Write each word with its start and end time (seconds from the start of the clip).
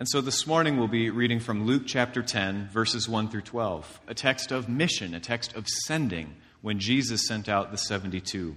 And 0.00 0.08
so 0.08 0.20
this 0.20 0.44
morning 0.44 0.76
we'll 0.76 0.88
be 0.88 1.10
reading 1.10 1.38
from 1.38 1.66
Luke 1.66 1.84
chapter 1.86 2.20
10, 2.20 2.68
verses 2.72 3.08
1 3.08 3.28
through 3.28 3.42
12, 3.42 4.00
a 4.08 4.14
text 4.14 4.50
of 4.50 4.68
mission, 4.68 5.14
a 5.14 5.20
text 5.20 5.54
of 5.54 5.68
sending 5.68 6.34
when 6.62 6.80
Jesus 6.80 7.28
sent 7.28 7.48
out 7.48 7.70
the 7.70 7.78
72. 7.78 8.56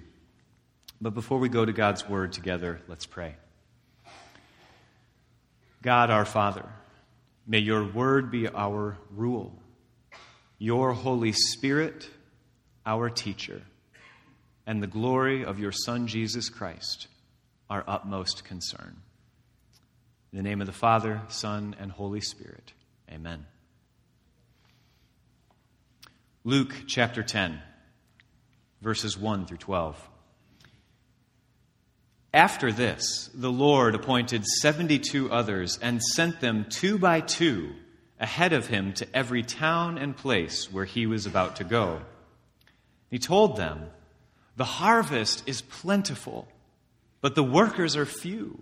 But 0.99 1.13
before 1.13 1.37
we 1.37 1.47
go 1.47 1.63
to 1.63 1.71
God's 1.71 2.09
word 2.09 2.33
together, 2.33 2.81
let's 2.87 3.05
pray. 3.05 3.35
God 5.83 6.09
our 6.09 6.25
Father, 6.25 6.65
may 7.45 7.59
your 7.59 7.85
word 7.85 8.31
be 8.31 8.47
our 8.47 8.97
rule, 9.15 9.53
your 10.57 10.93
Holy 10.93 11.33
Spirit 11.33 12.09
our 12.83 13.11
teacher, 13.11 13.61
and 14.65 14.81
the 14.81 14.87
glory 14.87 15.45
of 15.45 15.59
your 15.59 15.71
Son 15.71 16.07
Jesus 16.07 16.49
Christ 16.49 17.07
our 17.69 17.83
utmost 17.87 18.43
concern. 18.43 19.01
In 20.31 20.37
the 20.37 20.43
name 20.43 20.61
of 20.61 20.67
the 20.67 20.73
Father, 20.73 21.21
Son, 21.29 21.75
and 21.79 21.91
Holy 21.91 22.21
Spirit. 22.21 22.73
Amen. 23.11 23.45
Luke 26.43 26.73
chapter 26.85 27.23
10, 27.23 27.59
verses 28.81 29.17
1 29.17 29.45
through 29.45 29.57
12. 29.57 30.09
After 32.33 32.71
this, 32.71 33.29
the 33.33 33.51
Lord 33.51 33.95
appointed 33.95 34.45
72 34.45 35.31
others 35.31 35.79
and 35.81 36.03
sent 36.03 36.39
them 36.39 36.65
two 36.69 36.97
by 36.97 37.21
two 37.21 37.73
ahead 38.19 38.53
of 38.53 38.67
him 38.67 38.93
to 38.93 39.07
every 39.15 39.43
town 39.43 39.97
and 39.97 40.15
place 40.15 40.71
where 40.71 40.85
he 40.85 41.05
was 41.05 41.25
about 41.25 41.57
to 41.57 41.63
go. 41.63 42.01
He 43.09 43.19
told 43.19 43.55
them, 43.55 43.87
The 44.55 44.65
harvest 44.65 45.43
is 45.47 45.61
plentiful, 45.61 46.47
but 47.21 47.35
the 47.35 47.43
workers 47.43 47.95
are 47.95 48.05
few. 48.05 48.61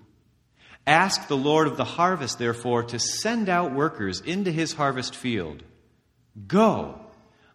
Ask 0.88 1.28
the 1.28 1.38
Lord 1.38 1.68
of 1.68 1.78
the 1.78 1.84
harvest, 1.84 2.38
therefore, 2.38 2.84
to 2.84 3.00
send 3.00 3.50
out 3.50 3.74
workers 3.74 4.22
into 4.22 4.52
his 4.52 4.74
harvest 4.74 5.16
field. 5.16 5.64
Go, 6.48 7.00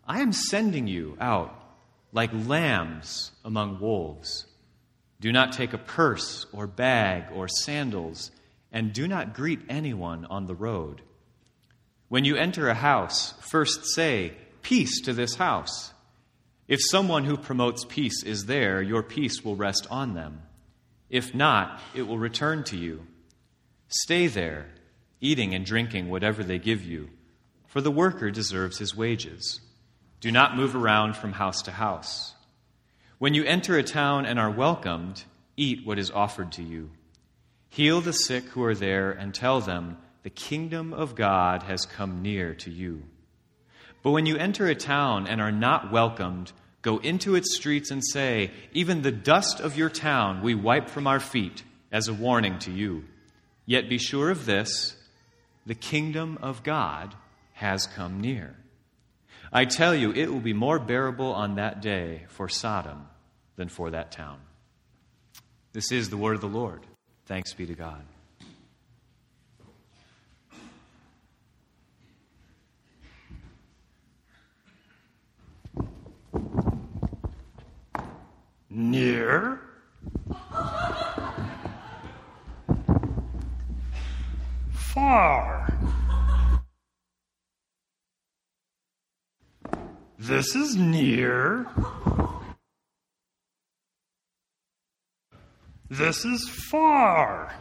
I 0.06 0.20
am 0.20 0.32
sending 0.32 0.88
you 0.88 1.16
out 1.20 1.54
like 2.12 2.30
lambs 2.32 3.30
among 3.44 3.80
wolves. 3.80 4.46
Do 5.20 5.30
not 5.30 5.52
take 5.52 5.72
a 5.72 5.78
purse 5.78 6.46
or 6.52 6.66
bag 6.66 7.26
or 7.32 7.46
sandals, 7.46 8.32
and 8.72 8.92
do 8.92 9.06
not 9.06 9.34
greet 9.34 9.60
anyone 9.68 10.24
on 10.24 10.46
the 10.46 10.54
road. 10.54 11.02
When 12.08 12.24
you 12.24 12.34
enter 12.34 12.68
a 12.68 12.74
house, 12.74 13.34
first 13.40 13.86
say, 13.94 14.32
Peace 14.62 15.00
to 15.02 15.12
this 15.12 15.36
house. 15.36 15.92
If 16.68 16.80
someone 16.82 17.24
who 17.24 17.36
promotes 17.36 17.84
peace 17.84 18.22
is 18.24 18.46
there, 18.46 18.82
your 18.82 19.02
peace 19.02 19.44
will 19.44 19.56
rest 19.56 19.86
on 19.90 20.14
them. 20.14 20.42
If 21.08 21.34
not, 21.34 21.80
it 21.94 22.02
will 22.02 22.18
return 22.18 22.64
to 22.64 22.76
you. 22.76 23.06
Stay 23.90 24.28
there, 24.28 24.66
eating 25.20 25.52
and 25.52 25.66
drinking 25.66 26.08
whatever 26.08 26.44
they 26.44 26.60
give 26.60 26.84
you, 26.84 27.10
for 27.66 27.80
the 27.80 27.90
worker 27.90 28.30
deserves 28.30 28.78
his 28.78 28.96
wages. 28.96 29.60
Do 30.20 30.30
not 30.30 30.56
move 30.56 30.76
around 30.76 31.16
from 31.16 31.32
house 31.32 31.62
to 31.62 31.72
house. 31.72 32.34
When 33.18 33.34
you 33.34 33.42
enter 33.42 33.76
a 33.76 33.82
town 33.82 34.26
and 34.26 34.38
are 34.38 34.50
welcomed, 34.50 35.24
eat 35.56 35.84
what 35.84 35.98
is 35.98 36.12
offered 36.12 36.52
to 36.52 36.62
you. 36.62 36.90
Heal 37.68 38.00
the 38.00 38.12
sick 38.12 38.44
who 38.44 38.62
are 38.62 38.76
there 38.76 39.10
and 39.10 39.34
tell 39.34 39.60
them, 39.60 39.98
The 40.22 40.30
kingdom 40.30 40.92
of 40.94 41.16
God 41.16 41.64
has 41.64 41.84
come 41.84 42.22
near 42.22 42.54
to 42.54 42.70
you. 42.70 43.02
But 44.04 44.12
when 44.12 44.24
you 44.24 44.36
enter 44.36 44.68
a 44.68 44.76
town 44.76 45.26
and 45.26 45.40
are 45.40 45.50
not 45.50 45.90
welcomed, 45.90 46.52
go 46.82 46.98
into 46.98 47.34
its 47.34 47.56
streets 47.56 47.90
and 47.90 48.04
say, 48.04 48.52
Even 48.72 49.02
the 49.02 49.10
dust 49.10 49.58
of 49.58 49.76
your 49.76 49.90
town 49.90 50.42
we 50.42 50.54
wipe 50.54 50.88
from 50.88 51.08
our 51.08 51.20
feet 51.20 51.64
as 51.90 52.06
a 52.06 52.14
warning 52.14 52.60
to 52.60 52.70
you. 52.70 53.04
Yet 53.70 53.88
be 53.88 53.98
sure 53.98 54.30
of 54.30 54.46
this 54.46 54.96
the 55.64 55.76
kingdom 55.76 56.38
of 56.42 56.64
God 56.64 57.14
has 57.52 57.86
come 57.86 58.20
near. 58.20 58.56
I 59.52 59.64
tell 59.64 59.94
you, 59.94 60.10
it 60.10 60.26
will 60.26 60.40
be 60.40 60.52
more 60.52 60.80
bearable 60.80 61.32
on 61.32 61.54
that 61.54 61.80
day 61.80 62.24
for 62.30 62.48
Sodom 62.48 63.06
than 63.54 63.68
for 63.68 63.92
that 63.92 64.10
town. 64.10 64.40
This 65.72 65.92
is 65.92 66.10
the 66.10 66.16
word 66.16 66.34
of 66.34 66.40
the 66.40 66.48
Lord. 66.48 66.80
Thanks 67.26 67.54
be 67.54 67.64
to 67.66 67.74
God. 67.74 68.02
Near? 78.68 79.60
Far. 84.92 85.72
This 90.18 90.54
is 90.54 90.76
near. 90.76 91.66
This 95.88 96.24
is 96.24 96.48
far. 96.70 97.54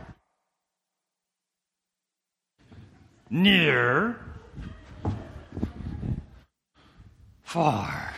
Near. 3.30 4.18
Far. 7.44 8.14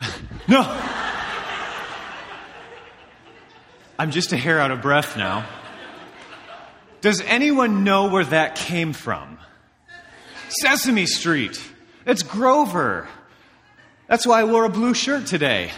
no! 0.48 0.62
I'm 3.98 4.10
just 4.10 4.32
a 4.32 4.36
hair 4.36 4.60
out 4.60 4.70
of 4.70 4.82
breath 4.82 5.16
now. 5.16 5.46
Does 7.06 7.20
anyone 7.20 7.84
know 7.84 8.08
where 8.08 8.24
that 8.24 8.56
came 8.56 8.92
from? 8.92 9.38
Sesame 10.48 11.06
Street. 11.06 11.56
It's 12.04 12.24
Grover. 12.24 13.08
That's 14.08 14.26
why 14.26 14.40
I 14.40 14.42
wore 14.42 14.64
a 14.64 14.68
blue 14.68 14.92
shirt 14.92 15.26
today. 15.26 15.70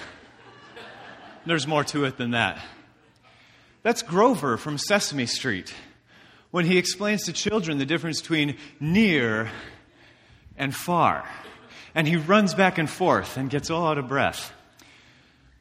There's 1.45 1.67
more 1.67 1.85
to 1.85 2.07
it 2.07 2.17
than 2.17 2.31
that. 2.31 2.65
That's 3.83 4.01
Grover 4.01 4.57
from 4.57 4.79
Sesame 4.79 5.27
Street 5.27 5.75
when 6.51 6.65
he 6.65 6.79
explains 6.79 7.25
to 7.25 7.35
children 7.35 7.77
the 7.77 7.85
difference 7.85 8.23
between 8.23 8.57
near 8.81 9.51
and 10.57 10.75
far. 10.75 11.29
And 11.95 12.09
he 12.09 12.17
runs 12.17 12.55
back 12.55 12.79
and 12.79 12.89
forth 12.89 13.37
and 13.37 13.51
gets 13.51 13.69
all 13.69 13.87
out 13.87 13.99
of 13.99 14.09
breath. 14.09 14.51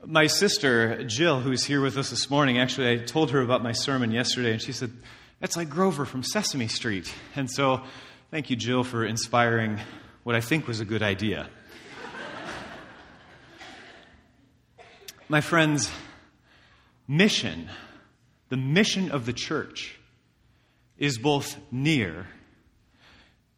My 0.05 0.27
sister, 0.27 1.03
Jill, 1.03 1.41
who's 1.41 1.65
here 1.65 1.81
with 1.81 1.97
us 1.97 2.09
this 2.09 2.29
morning, 2.29 2.57
actually, 2.57 2.89
I 2.89 3.03
told 3.03 3.31
her 3.31 3.41
about 3.41 3.63
my 3.63 3.73
sermon 3.73 4.11
yesterday, 4.11 4.53
and 4.53 4.61
she 4.61 4.71
said, 4.71 4.93
that's 5.39 5.55
like 5.55 5.69
Grover 5.69 6.05
from 6.05 6.23
Sesame 6.23 6.67
Street. 6.67 7.13
And 7.35 7.49
so, 7.49 7.81
thank 8.31 8.49
you, 8.49 8.55
Jill, 8.55 8.83
for 8.83 9.05
inspiring 9.05 9.79
what 10.23 10.35
I 10.35 10.41
think 10.41 10.67
was 10.67 10.79
a 10.79 10.85
good 10.85 11.03
idea. 11.03 11.49
My 15.29 15.41
friends, 15.41 15.91
mission, 17.07 17.69
the 18.49 18.57
mission 18.57 19.11
of 19.11 19.25
the 19.25 19.33
church, 19.33 19.99
is 20.97 21.17
both 21.17 21.57
near 21.69 22.27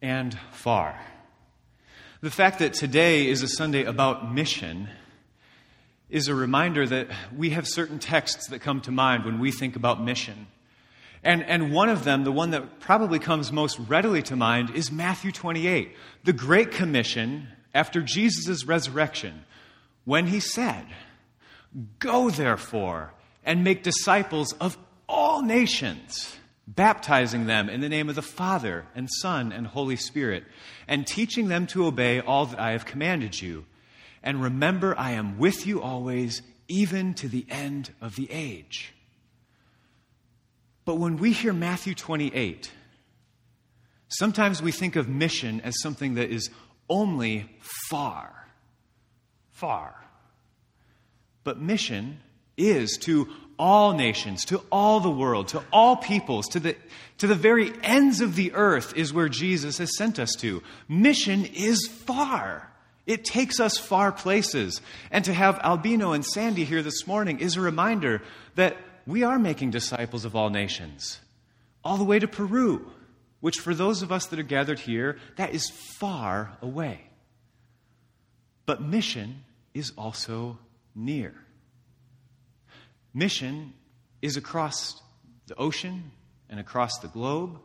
and 0.02 0.36
far. 0.50 1.00
The 2.20 2.30
fact 2.30 2.58
that 2.58 2.74
today 2.74 3.28
is 3.28 3.42
a 3.42 3.48
Sunday 3.48 3.84
about 3.84 4.34
mission 4.34 4.88
is 6.10 6.28
a 6.28 6.34
reminder 6.34 6.86
that 6.86 7.08
we 7.34 7.50
have 7.50 7.66
certain 7.66 7.98
texts 7.98 8.48
that 8.48 8.58
come 8.58 8.80
to 8.82 8.90
mind 8.90 9.24
when 9.24 9.38
we 9.38 9.52
think 9.52 9.76
about 9.76 10.02
mission. 10.02 10.48
And, 11.22 11.42
and 11.42 11.72
one 11.72 11.88
of 11.90 12.04
them, 12.04 12.24
the 12.24 12.32
one 12.32 12.50
that 12.50 12.80
probably 12.80 13.18
comes 13.18 13.52
most 13.52 13.78
readily 13.78 14.22
to 14.22 14.36
mind, 14.36 14.70
is 14.70 14.90
Matthew 14.90 15.32
28, 15.32 15.94
the 16.24 16.32
Great 16.32 16.70
Commission 16.70 17.48
after 17.74 18.00
Jesus' 18.00 18.64
resurrection, 18.64 19.44
when 20.04 20.26
he 20.26 20.40
said, 20.40 20.86
Go 21.98 22.30
therefore 22.30 23.12
and 23.44 23.62
make 23.62 23.82
disciples 23.82 24.52
of 24.54 24.76
all 25.08 25.42
nations, 25.42 26.36
baptizing 26.66 27.46
them 27.46 27.68
in 27.68 27.80
the 27.80 27.88
name 27.88 28.08
of 28.08 28.14
the 28.14 28.22
Father 28.22 28.86
and 28.94 29.08
Son 29.20 29.52
and 29.52 29.66
Holy 29.66 29.96
Spirit, 29.96 30.44
and 30.88 31.06
teaching 31.06 31.48
them 31.48 31.66
to 31.68 31.86
obey 31.86 32.20
all 32.20 32.46
that 32.46 32.58
I 32.58 32.72
have 32.72 32.86
commanded 32.86 33.40
you. 33.40 33.66
And 34.22 34.42
remember, 34.42 34.98
I 34.98 35.12
am 35.12 35.38
with 35.38 35.66
you 35.66 35.82
always, 35.82 36.42
even 36.66 37.14
to 37.14 37.28
the 37.28 37.46
end 37.48 37.90
of 38.00 38.16
the 38.16 38.30
age. 38.30 38.94
But 40.90 40.98
when 40.98 41.18
we 41.18 41.30
hear 41.30 41.52
Matthew 41.52 41.94
28, 41.94 42.68
sometimes 44.08 44.60
we 44.60 44.72
think 44.72 44.96
of 44.96 45.08
mission 45.08 45.60
as 45.60 45.80
something 45.80 46.14
that 46.14 46.30
is 46.30 46.50
only 46.88 47.48
far, 47.88 48.48
far. 49.52 49.94
But 51.44 51.60
mission 51.60 52.18
is 52.56 52.98
to 53.02 53.28
all 53.56 53.92
nations, 53.92 54.44
to 54.46 54.64
all 54.72 54.98
the 54.98 55.12
world, 55.12 55.46
to 55.48 55.62
all 55.72 55.94
peoples, 55.94 56.48
to 56.48 56.58
the, 56.58 56.74
to 57.18 57.28
the 57.28 57.36
very 57.36 57.72
ends 57.84 58.20
of 58.20 58.34
the 58.34 58.52
earth 58.54 58.92
is 58.96 59.12
where 59.12 59.28
Jesus 59.28 59.78
has 59.78 59.96
sent 59.96 60.18
us 60.18 60.34
to. 60.40 60.60
Mission 60.88 61.44
is 61.44 61.86
far. 61.86 62.68
It 63.06 63.24
takes 63.24 63.60
us 63.60 63.78
far 63.78 64.10
places. 64.10 64.80
And 65.12 65.24
to 65.24 65.32
have 65.32 65.60
Albino 65.60 66.14
and 66.14 66.26
Sandy 66.26 66.64
here 66.64 66.82
this 66.82 67.06
morning 67.06 67.38
is 67.38 67.54
a 67.54 67.60
reminder 67.60 68.22
that 68.56 68.76
we 69.10 69.24
are 69.24 69.38
making 69.38 69.70
disciples 69.70 70.24
of 70.24 70.36
all 70.36 70.50
nations. 70.50 71.20
all 71.82 71.96
the 71.96 72.04
way 72.04 72.18
to 72.18 72.28
Peru, 72.28 72.90
which 73.40 73.58
for 73.58 73.74
those 73.74 74.02
of 74.02 74.12
us 74.12 74.26
that 74.26 74.38
are 74.38 74.42
gathered 74.44 74.78
here, 74.78 75.18
that 75.36 75.54
is 75.54 75.70
far 75.98 76.56
away. 76.60 77.00
But 78.66 78.82
mission 78.82 79.44
is 79.72 79.92
also 79.96 80.58
near. 80.94 81.34
Mission 83.14 83.72
is 84.20 84.36
across 84.36 85.00
the 85.46 85.56
ocean 85.56 86.12
and 86.48 86.60
across 86.60 86.98
the 86.98 87.08
globe, 87.08 87.58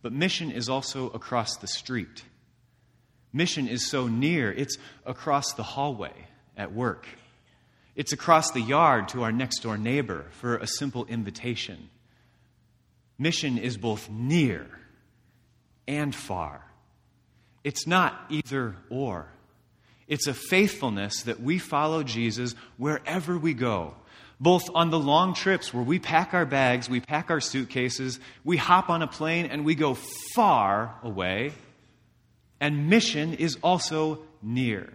but 0.00 0.12
mission 0.12 0.50
is 0.50 0.68
also 0.68 1.10
across 1.10 1.56
the 1.56 1.66
street. 1.66 2.24
Mission 3.32 3.66
is 3.68 3.90
so 3.90 4.06
near, 4.06 4.52
it's 4.52 4.78
across 5.04 5.52
the 5.54 5.62
hallway 5.62 6.14
at 6.56 6.72
work. 6.72 7.06
It's 7.96 8.12
across 8.12 8.50
the 8.50 8.60
yard 8.60 9.08
to 9.08 9.22
our 9.22 9.32
next 9.32 9.60
door 9.60 9.78
neighbor 9.78 10.26
for 10.32 10.56
a 10.56 10.66
simple 10.66 11.06
invitation. 11.06 11.88
Mission 13.18 13.56
is 13.56 13.78
both 13.78 14.10
near 14.10 14.66
and 15.88 16.14
far. 16.14 16.62
It's 17.64 17.86
not 17.86 18.14
either 18.28 18.76
or. 18.90 19.28
It's 20.06 20.26
a 20.26 20.34
faithfulness 20.34 21.22
that 21.22 21.40
we 21.40 21.58
follow 21.58 22.02
Jesus 22.02 22.54
wherever 22.76 23.38
we 23.38 23.54
go, 23.54 23.94
both 24.38 24.68
on 24.74 24.90
the 24.90 25.00
long 25.00 25.32
trips 25.34 25.72
where 25.72 25.82
we 25.82 25.98
pack 25.98 26.34
our 26.34 26.44
bags, 26.44 26.90
we 26.90 27.00
pack 27.00 27.30
our 27.30 27.40
suitcases, 27.40 28.20
we 28.44 28.58
hop 28.58 28.90
on 28.90 29.00
a 29.00 29.06
plane, 29.06 29.46
and 29.46 29.64
we 29.64 29.74
go 29.74 29.94
far 30.34 30.94
away. 31.02 31.52
And 32.60 32.88
mission 32.88 33.34
is 33.34 33.56
also 33.62 34.20
near. 34.42 34.92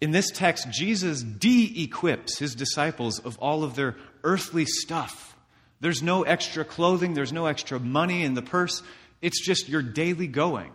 In 0.00 0.12
this 0.12 0.30
text, 0.30 0.70
Jesus 0.70 1.22
de 1.22 1.82
equips 1.82 2.38
his 2.38 2.54
disciples 2.54 3.18
of 3.18 3.38
all 3.38 3.64
of 3.64 3.74
their 3.74 3.96
earthly 4.22 4.64
stuff. 4.64 5.36
There's 5.80 6.02
no 6.02 6.22
extra 6.22 6.64
clothing, 6.64 7.14
there's 7.14 7.32
no 7.32 7.46
extra 7.46 7.78
money 7.78 8.22
in 8.22 8.34
the 8.34 8.42
purse. 8.42 8.82
It's 9.20 9.44
just 9.44 9.68
your 9.68 9.82
daily 9.82 10.28
going. 10.28 10.72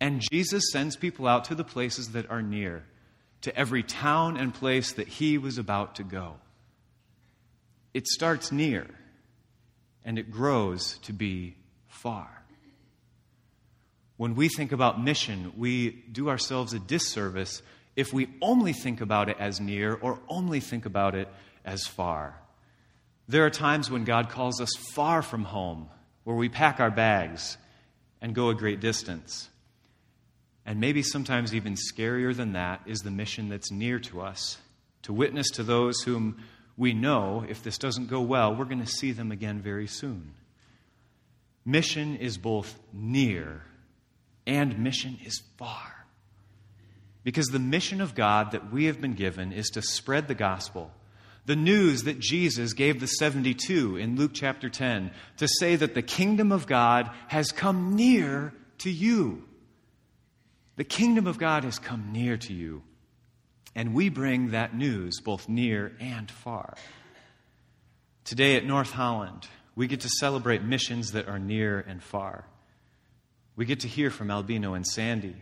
And 0.00 0.22
Jesus 0.30 0.70
sends 0.70 0.96
people 0.96 1.26
out 1.26 1.46
to 1.46 1.54
the 1.54 1.64
places 1.64 2.12
that 2.12 2.30
are 2.30 2.42
near, 2.42 2.84
to 3.42 3.56
every 3.56 3.82
town 3.82 4.36
and 4.36 4.54
place 4.54 4.92
that 4.92 5.08
he 5.08 5.38
was 5.38 5.58
about 5.58 5.96
to 5.96 6.04
go. 6.04 6.36
It 7.94 8.06
starts 8.06 8.52
near, 8.52 8.86
and 10.04 10.18
it 10.18 10.30
grows 10.30 10.98
to 10.98 11.12
be 11.12 11.56
far. 11.88 12.28
When 14.18 14.34
we 14.34 14.48
think 14.48 14.72
about 14.72 15.02
mission, 15.02 15.52
we 15.56 15.90
do 15.90 16.28
ourselves 16.28 16.74
a 16.74 16.78
disservice 16.78 17.62
if 17.98 18.12
we 18.12 18.28
only 18.40 18.72
think 18.72 19.00
about 19.00 19.28
it 19.28 19.36
as 19.40 19.60
near 19.60 19.92
or 19.92 20.20
only 20.28 20.60
think 20.60 20.86
about 20.86 21.16
it 21.16 21.26
as 21.64 21.84
far. 21.84 22.40
There 23.26 23.44
are 23.44 23.50
times 23.50 23.90
when 23.90 24.04
God 24.04 24.30
calls 24.30 24.60
us 24.60 24.70
far 24.94 25.20
from 25.20 25.42
home, 25.42 25.88
where 26.22 26.36
we 26.36 26.48
pack 26.48 26.78
our 26.78 26.92
bags 26.92 27.58
and 28.22 28.36
go 28.36 28.50
a 28.50 28.54
great 28.54 28.78
distance. 28.78 29.48
And 30.64 30.78
maybe 30.78 31.02
sometimes 31.02 31.52
even 31.52 31.74
scarier 31.74 32.34
than 32.36 32.52
that 32.52 32.82
is 32.86 33.00
the 33.00 33.10
mission 33.10 33.48
that's 33.48 33.72
near 33.72 33.98
to 33.98 34.20
us 34.20 34.58
to 35.02 35.12
witness 35.12 35.50
to 35.50 35.64
those 35.64 36.00
whom 36.02 36.40
we 36.76 36.92
know 36.92 37.44
if 37.48 37.64
this 37.64 37.78
doesn't 37.78 38.08
go 38.08 38.20
well, 38.20 38.54
we're 38.54 38.64
going 38.64 38.78
to 38.84 38.86
see 38.86 39.10
them 39.10 39.32
again 39.32 39.60
very 39.60 39.88
soon. 39.88 40.34
Mission 41.64 42.16
is 42.18 42.38
both 42.38 42.78
near 42.92 43.62
and 44.46 44.78
mission 44.78 45.18
is 45.24 45.42
far. 45.56 45.97
Because 47.24 47.48
the 47.48 47.58
mission 47.58 48.00
of 48.00 48.14
God 48.14 48.52
that 48.52 48.72
we 48.72 48.86
have 48.86 49.00
been 49.00 49.14
given 49.14 49.52
is 49.52 49.70
to 49.70 49.82
spread 49.82 50.28
the 50.28 50.34
gospel. 50.34 50.90
The 51.46 51.56
news 51.56 52.02
that 52.02 52.18
Jesus 52.18 52.74
gave 52.74 53.00
the 53.00 53.06
72 53.06 53.96
in 53.96 54.16
Luke 54.16 54.32
chapter 54.34 54.68
10 54.68 55.10
to 55.38 55.48
say 55.48 55.76
that 55.76 55.94
the 55.94 56.02
kingdom 56.02 56.52
of 56.52 56.66
God 56.66 57.10
has 57.28 57.52
come 57.52 57.96
near 57.96 58.52
to 58.78 58.90
you. 58.90 59.44
The 60.76 60.84
kingdom 60.84 61.26
of 61.26 61.38
God 61.38 61.64
has 61.64 61.78
come 61.78 62.12
near 62.12 62.36
to 62.36 62.52
you. 62.52 62.82
And 63.74 63.94
we 63.94 64.08
bring 64.08 64.50
that 64.50 64.76
news 64.76 65.20
both 65.20 65.48
near 65.48 65.92
and 66.00 66.30
far. 66.30 66.76
Today 68.24 68.56
at 68.56 68.64
North 68.64 68.90
Holland, 68.90 69.48
we 69.74 69.86
get 69.86 70.00
to 70.00 70.08
celebrate 70.08 70.62
missions 70.62 71.12
that 71.12 71.28
are 71.28 71.38
near 71.38 71.80
and 71.80 72.02
far. 72.02 72.44
We 73.56 73.64
get 73.64 73.80
to 73.80 73.88
hear 73.88 74.10
from 74.10 74.30
Albino 74.30 74.74
and 74.74 74.86
Sandy 74.86 75.36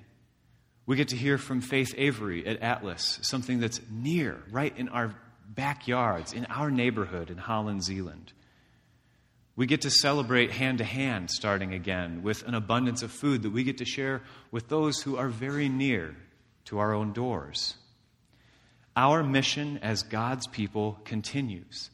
we 0.86 0.96
get 0.96 1.08
to 1.08 1.16
hear 1.16 1.36
from 1.36 1.60
Faith 1.60 1.92
Avery 1.96 2.46
at 2.46 2.62
Atlas, 2.62 3.18
something 3.22 3.58
that's 3.58 3.80
near, 3.90 4.40
right 4.50 4.76
in 4.78 4.88
our 4.88 5.14
backyards, 5.48 6.32
in 6.32 6.46
our 6.46 6.70
neighborhood 6.70 7.28
in 7.28 7.38
Holland, 7.38 7.82
Zeeland. 7.82 8.32
We 9.56 9.66
get 9.66 9.82
to 9.82 9.90
celebrate 9.90 10.52
hand 10.52 10.78
to 10.78 10.84
hand 10.84 11.30
starting 11.30 11.72
again 11.74 12.22
with 12.22 12.46
an 12.46 12.54
abundance 12.54 13.02
of 13.02 13.10
food 13.10 13.42
that 13.42 13.50
we 13.50 13.64
get 13.64 13.78
to 13.78 13.84
share 13.84 14.22
with 14.52 14.68
those 14.68 15.02
who 15.02 15.16
are 15.16 15.28
very 15.28 15.68
near 15.68 16.14
to 16.66 16.78
our 16.78 16.92
own 16.92 17.12
doors. 17.12 17.74
Our 18.94 19.22
mission 19.22 19.78
as 19.82 20.02
God's 20.02 20.46
people 20.46 21.00
continues. 21.04 21.90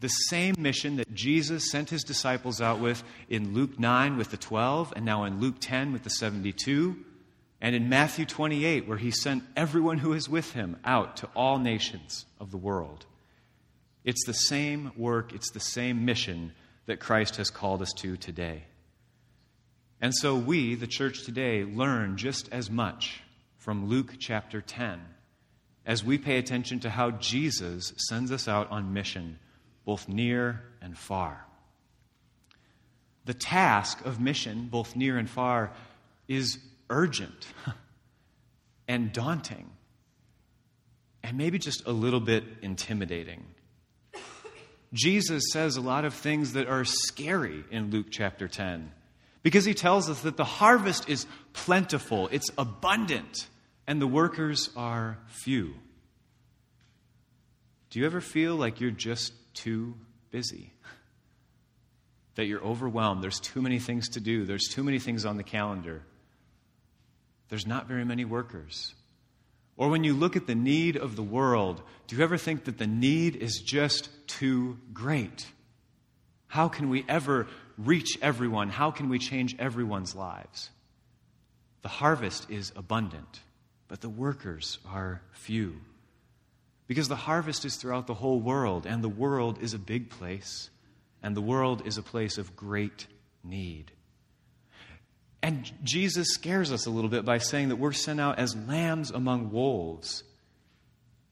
The 0.00 0.08
same 0.08 0.56
mission 0.58 0.96
that 0.96 1.14
Jesus 1.14 1.70
sent 1.70 1.88
his 1.88 2.02
disciples 2.02 2.60
out 2.60 2.80
with 2.80 3.02
in 3.28 3.54
Luke 3.54 3.78
9 3.78 4.18
with 4.18 4.30
the 4.30 4.36
12, 4.36 4.92
and 4.96 5.04
now 5.04 5.24
in 5.24 5.40
Luke 5.40 5.56
10 5.60 5.92
with 5.92 6.02
the 6.02 6.10
72 6.10 6.96
and 7.60 7.74
in 7.74 7.88
Matthew 7.88 8.26
28, 8.26 8.86
where 8.86 8.98
he 8.98 9.10
sent 9.10 9.44
everyone 9.56 9.98
who 9.98 10.12
is 10.12 10.28
with 10.28 10.52
him 10.52 10.76
out 10.84 11.16
to 11.18 11.28
all 11.34 11.58
nations 11.58 12.26
of 12.38 12.50
the 12.50 12.58
world. 12.58 13.06
It's 14.04 14.26
the 14.26 14.34
same 14.34 14.92
work, 14.96 15.32
it's 15.32 15.50
the 15.50 15.60
same 15.60 16.04
mission 16.04 16.52
that 16.86 17.00
Christ 17.00 17.36
has 17.36 17.50
called 17.50 17.80
us 17.80 17.92
to 17.98 18.16
today. 18.16 18.64
And 20.00 20.14
so 20.14 20.36
we, 20.36 20.74
the 20.74 20.86
church 20.86 21.24
today, 21.24 21.64
learn 21.64 22.18
just 22.18 22.50
as 22.52 22.70
much 22.70 23.22
from 23.56 23.88
Luke 23.88 24.16
chapter 24.18 24.60
10 24.60 25.00
as 25.86 26.04
we 26.04 26.18
pay 26.18 26.38
attention 26.38 26.80
to 26.80 26.90
how 26.90 27.12
Jesus 27.12 27.92
sends 27.96 28.30
us 28.30 28.48
out 28.48 28.70
on 28.70 28.92
mission, 28.92 29.38
both 29.84 30.08
near 30.08 30.62
and 30.82 30.96
far. 30.96 31.46
The 33.24 33.34
task 33.34 34.04
of 34.04 34.20
mission, 34.20 34.68
both 34.70 34.96
near 34.96 35.16
and 35.16 35.28
far, 35.28 35.72
is 36.28 36.58
urgent 36.90 37.46
and 38.88 39.12
daunting 39.12 39.70
and 41.24 41.38
maybe 41.38 41.58
just 41.58 41.86
a 41.86 41.92
little 41.92 42.20
bit 42.20 42.44
intimidating. 42.60 43.42
Jesus 44.92 45.42
says 45.52 45.76
a 45.76 45.80
lot 45.80 46.04
of 46.04 46.14
things 46.14 46.52
that 46.52 46.68
are 46.68 46.84
scary 46.84 47.64
in 47.70 47.90
Luke 47.90 48.06
chapter 48.10 48.46
10 48.46 48.92
because 49.42 49.64
he 49.64 49.74
tells 49.74 50.08
us 50.08 50.20
that 50.20 50.36
the 50.36 50.44
harvest 50.44 51.08
is 51.08 51.26
plentiful, 51.54 52.28
it's 52.30 52.50
abundant, 52.58 53.48
and 53.86 54.00
the 54.00 54.06
workers 54.06 54.70
are 54.76 55.18
few. 55.28 55.74
Do 57.90 57.98
you 58.00 58.06
ever 58.06 58.20
feel 58.20 58.54
like 58.54 58.80
you're 58.80 58.90
just 58.90 59.32
too 59.54 59.94
busy? 60.30 60.70
That 62.36 62.46
you're 62.46 62.64
overwhelmed, 62.64 63.22
there's 63.22 63.38
too 63.38 63.62
many 63.62 63.78
things 63.78 64.08
to 64.08 64.20
do, 64.20 64.44
there's 64.44 64.66
too 64.66 64.82
many 64.82 64.98
things 64.98 65.24
on 65.24 65.36
the 65.36 65.44
calendar 65.44 66.02
there's 67.54 67.68
not 67.68 67.86
very 67.86 68.04
many 68.04 68.24
workers. 68.24 68.96
Or 69.76 69.88
when 69.88 70.02
you 70.02 70.12
look 70.12 70.34
at 70.34 70.48
the 70.48 70.56
need 70.56 70.96
of 70.96 71.14
the 71.14 71.22
world, 71.22 71.82
do 72.08 72.16
you 72.16 72.24
ever 72.24 72.36
think 72.36 72.64
that 72.64 72.78
the 72.78 72.86
need 72.88 73.36
is 73.36 73.62
just 73.64 74.08
too 74.26 74.76
great? 74.92 75.46
How 76.48 76.66
can 76.66 76.88
we 76.88 77.04
ever 77.08 77.46
reach 77.78 78.18
everyone? 78.20 78.70
How 78.70 78.90
can 78.90 79.08
we 79.08 79.20
change 79.20 79.54
everyone's 79.60 80.16
lives? 80.16 80.70
The 81.82 81.88
harvest 81.88 82.50
is 82.50 82.72
abundant, 82.74 83.42
but 83.86 84.00
the 84.00 84.08
workers 84.08 84.80
are 84.90 85.22
few. 85.30 85.76
Because 86.88 87.06
the 87.06 87.14
harvest 87.14 87.64
is 87.64 87.76
throughout 87.76 88.08
the 88.08 88.14
whole 88.14 88.40
world, 88.40 88.84
and 88.84 89.00
the 89.00 89.08
world 89.08 89.62
is 89.62 89.74
a 89.74 89.78
big 89.78 90.10
place, 90.10 90.70
and 91.22 91.36
the 91.36 91.40
world 91.40 91.86
is 91.86 91.98
a 91.98 92.02
place 92.02 92.36
of 92.36 92.56
great 92.56 93.06
need. 93.44 93.92
And 95.44 95.70
Jesus 95.82 96.30
scares 96.30 96.72
us 96.72 96.86
a 96.86 96.90
little 96.90 97.10
bit 97.10 97.26
by 97.26 97.36
saying 97.36 97.68
that 97.68 97.76
we're 97.76 97.92
sent 97.92 98.18
out 98.18 98.38
as 98.38 98.56
lambs 98.56 99.10
among 99.10 99.52
wolves. 99.52 100.24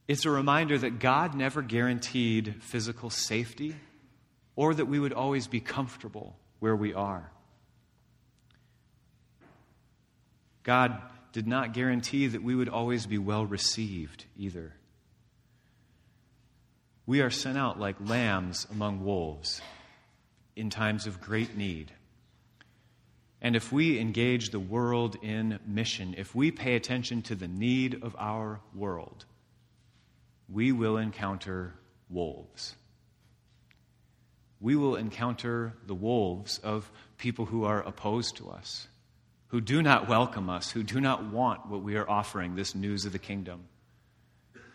It's 0.06 0.26
a 0.26 0.30
reminder 0.30 0.76
that 0.76 0.98
God 0.98 1.34
never 1.34 1.62
guaranteed 1.62 2.62
physical 2.62 3.08
safety 3.08 3.74
or 4.54 4.74
that 4.74 4.84
we 4.84 4.98
would 4.98 5.14
always 5.14 5.46
be 5.46 5.60
comfortable 5.60 6.36
where 6.58 6.76
we 6.76 6.92
are. 6.92 7.32
God 10.62 11.00
did 11.32 11.46
not 11.46 11.72
guarantee 11.72 12.26
that 12.26 12.42
we 12.42 12.54
would 12.54 12.68
always 12.68 13.06
be 13.06 13.16
well 13.16 13.46
received 13.46 14.26
either. 14.36 14.74
We 17.06 17.22
are 17.22 17.30
sent 17.30 17.56
out 17.56 17.80
like 17.80 17.96
lambs 17.98 18.66
among 18.70 19.02
wolves 19.02 19.62
in 20.54 20.68
times 20.68 21.06
of 21.06 21.22
great 21.22 21.56
need. 21.56 21.92
And 23.44 23.56
if 23.56 23.72
we 23.72 23.98
engage 23.98 24.50
the 24.50 24.60
world 24.60 25.16
in 25.20 25.58
mission, 25.66 26.14
if 26.16 26.32
we 26.32 26.52
pay 26.52 26.76
attention 26.76 27.22
to 27.22 27.34
the 27.34 27.48
need 27.48 28.02
of 28.04 28.14
our 28.16 28.60
world, 28.72 29.24
we 30.48 30.70
will 30.70 30.96
encounter 30.96 31.74
wolves. 32.08 32.76
we 34.62 34.76
will 34.76 34.94
encounter 34.94 35.74
the 35.86 35.94
wolves 35.94 36.58
of 36.58 36.90
people 37.18 37.44
who 37.44 37.64
are 37.64 37.82
opposed 37.82 38.36
to 38.36 38.48
us, 38.48 38.86
who 39.48 39.60
do 39.60 39.82
not 39.82 40.08
welcome 40.08 40.48
us, 40.48 40.70
who 40.70 40.84
do 40.84 41.00
not 41.00 41.24
want 41.24 41.66
what 41.66 41.82
we 41.82 41.96
are 41.96 42.08
offering, 42.08 42.54
this 42.54 42.74
news 42.74 43.04
of 43.04 43.12
the 43.12 43.18
kingdom. 43.18 43.64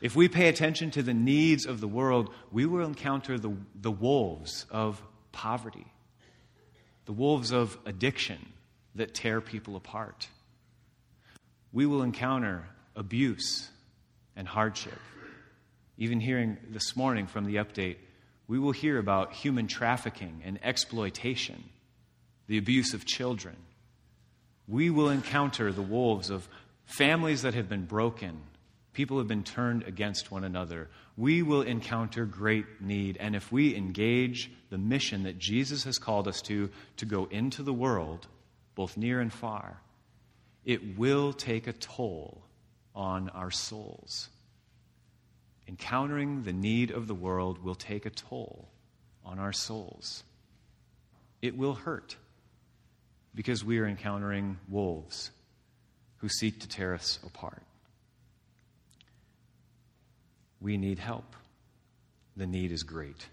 If 0.02 0.16
we 0.16 0.28
pay 0.28 0.50
attention 0.50 0.92
to 0.92 1.02
the 1.02 1.14
needs 1.14 1.66
of 1.66 1.80
the 1.80 1.88
world, 1.88 2.32
we 2.52 2.66
will 2.66 2.86
encounter 2.86 3.40
the, 3.40 3.56
the 3.80 3.90
wolves 3.90 4.66
of 4.70 5.02
poverty, 5.32 5.88
the 7.08 7.14
wolves 7.14 7.52
of 7.52 7.78
addiction 7.86 8.38
that 8.94 9.16
tear 9.16 9.40
people 9.40 9.78
apart. 9.78 10.28
We 11.72 11.86
will 11.86 12.04
encounter 12.04 12.66
abuse 12.98 13.70
and 14.36 14.46
hardship. 14.46 15.00
Even 15.98 16.20
hearing 16.20 16.58
this 16.70 16.98
morning 16.98 17.26
from 17.26 17.46
the 17.46 17.56
update, 17.56 17.96
we 18.46 18.60
will 18.60 18.74
hear 18.74 19.00
about 19.00 19.32
human 19.32 19.68
trafficking 19.68 20.42
and 20.44 20.60
exploitation, 20.62 21.64
the 22.48 22.58
abuse 22.58 22.94
of 22.94 23.06
children. 23.06 23.56
We 24.68 24.90
will 24.90 25.10
encounter 25.10 25.72
the 25.72 25.82
wolves 25.82 26.30
of 26.30 26.50
families 26.84 27.44
that 27.44 27.54
have 27.54 27.70
been 27.70 27.86
broken, 27.86 28.42
people 28.98 29.20
have 29.20 29.28
been 29.28 29.44
turned 29.44 29.84
against 29.84 30.32
one 30.32 30.44
another. 30.44 30.90
We 31.16 31.44
will 31.44 31.62
encounter 31.62 32.26
great 32.26 32.66
need. 32.82 33.16
And 33.20 33.36
if 33.36 33.52
we 33.52 33.76
engage 33.76 34.52
the 34.72 34.80
mission 34.80 35.22
that 35.22 35.38
Jesus 35.38 35.84
has 35.84 36.00
called 36.00 36.28
us 36.28 36.42
to, 36.42 36.72
to 36.96 37.06
go 37.06 37.26
into 37.26 37.62
the 37.62 37.72
world, 37.72 38.26
both 38.74 38.98
near 38.98 39.20
and 39.20 39.32
far, 39.32 39.80
it 40.66 40.98
will 40.98 41.32
take 41.32 41.68
a 41.68 41.74
toll 41.74 42.42
on 42.96 43.30
our 43.30 43.52
souls. 43.52 44.30
Encountering 45.68 46.42
the 46.42 46.54
need 46.54 46.90
of 46.90 47.06
the 47.06 47.14
world 47.14 47.64
will 47.64 47.76
take 47.76 48.08
a 48.08 48.10
toll 48.10 48.68
on 49.24 49.38
our 49.38 49.54
souls. 49.54 50.24
It 51.44 51.56
will 51.56 51.76
hurt 51.76 52.16
because 53.36 53.64
we 53.64 53.78
are 53.78 53.86
encountering 53.86 54.58
wolves 54.68 55.30
who 56.18 56.30
seek 56.30 56.62
to 56.62 56.68
tear 56.68 56.96
us 56.96 57.20
apart. 57.24 57.62
We 60.62 60.78
need 60.78 61.00
help. 61.00 61.36
The 62.36 62.48
need 62.48 62.72
is 62.72 62.84
great. 62.84 63.28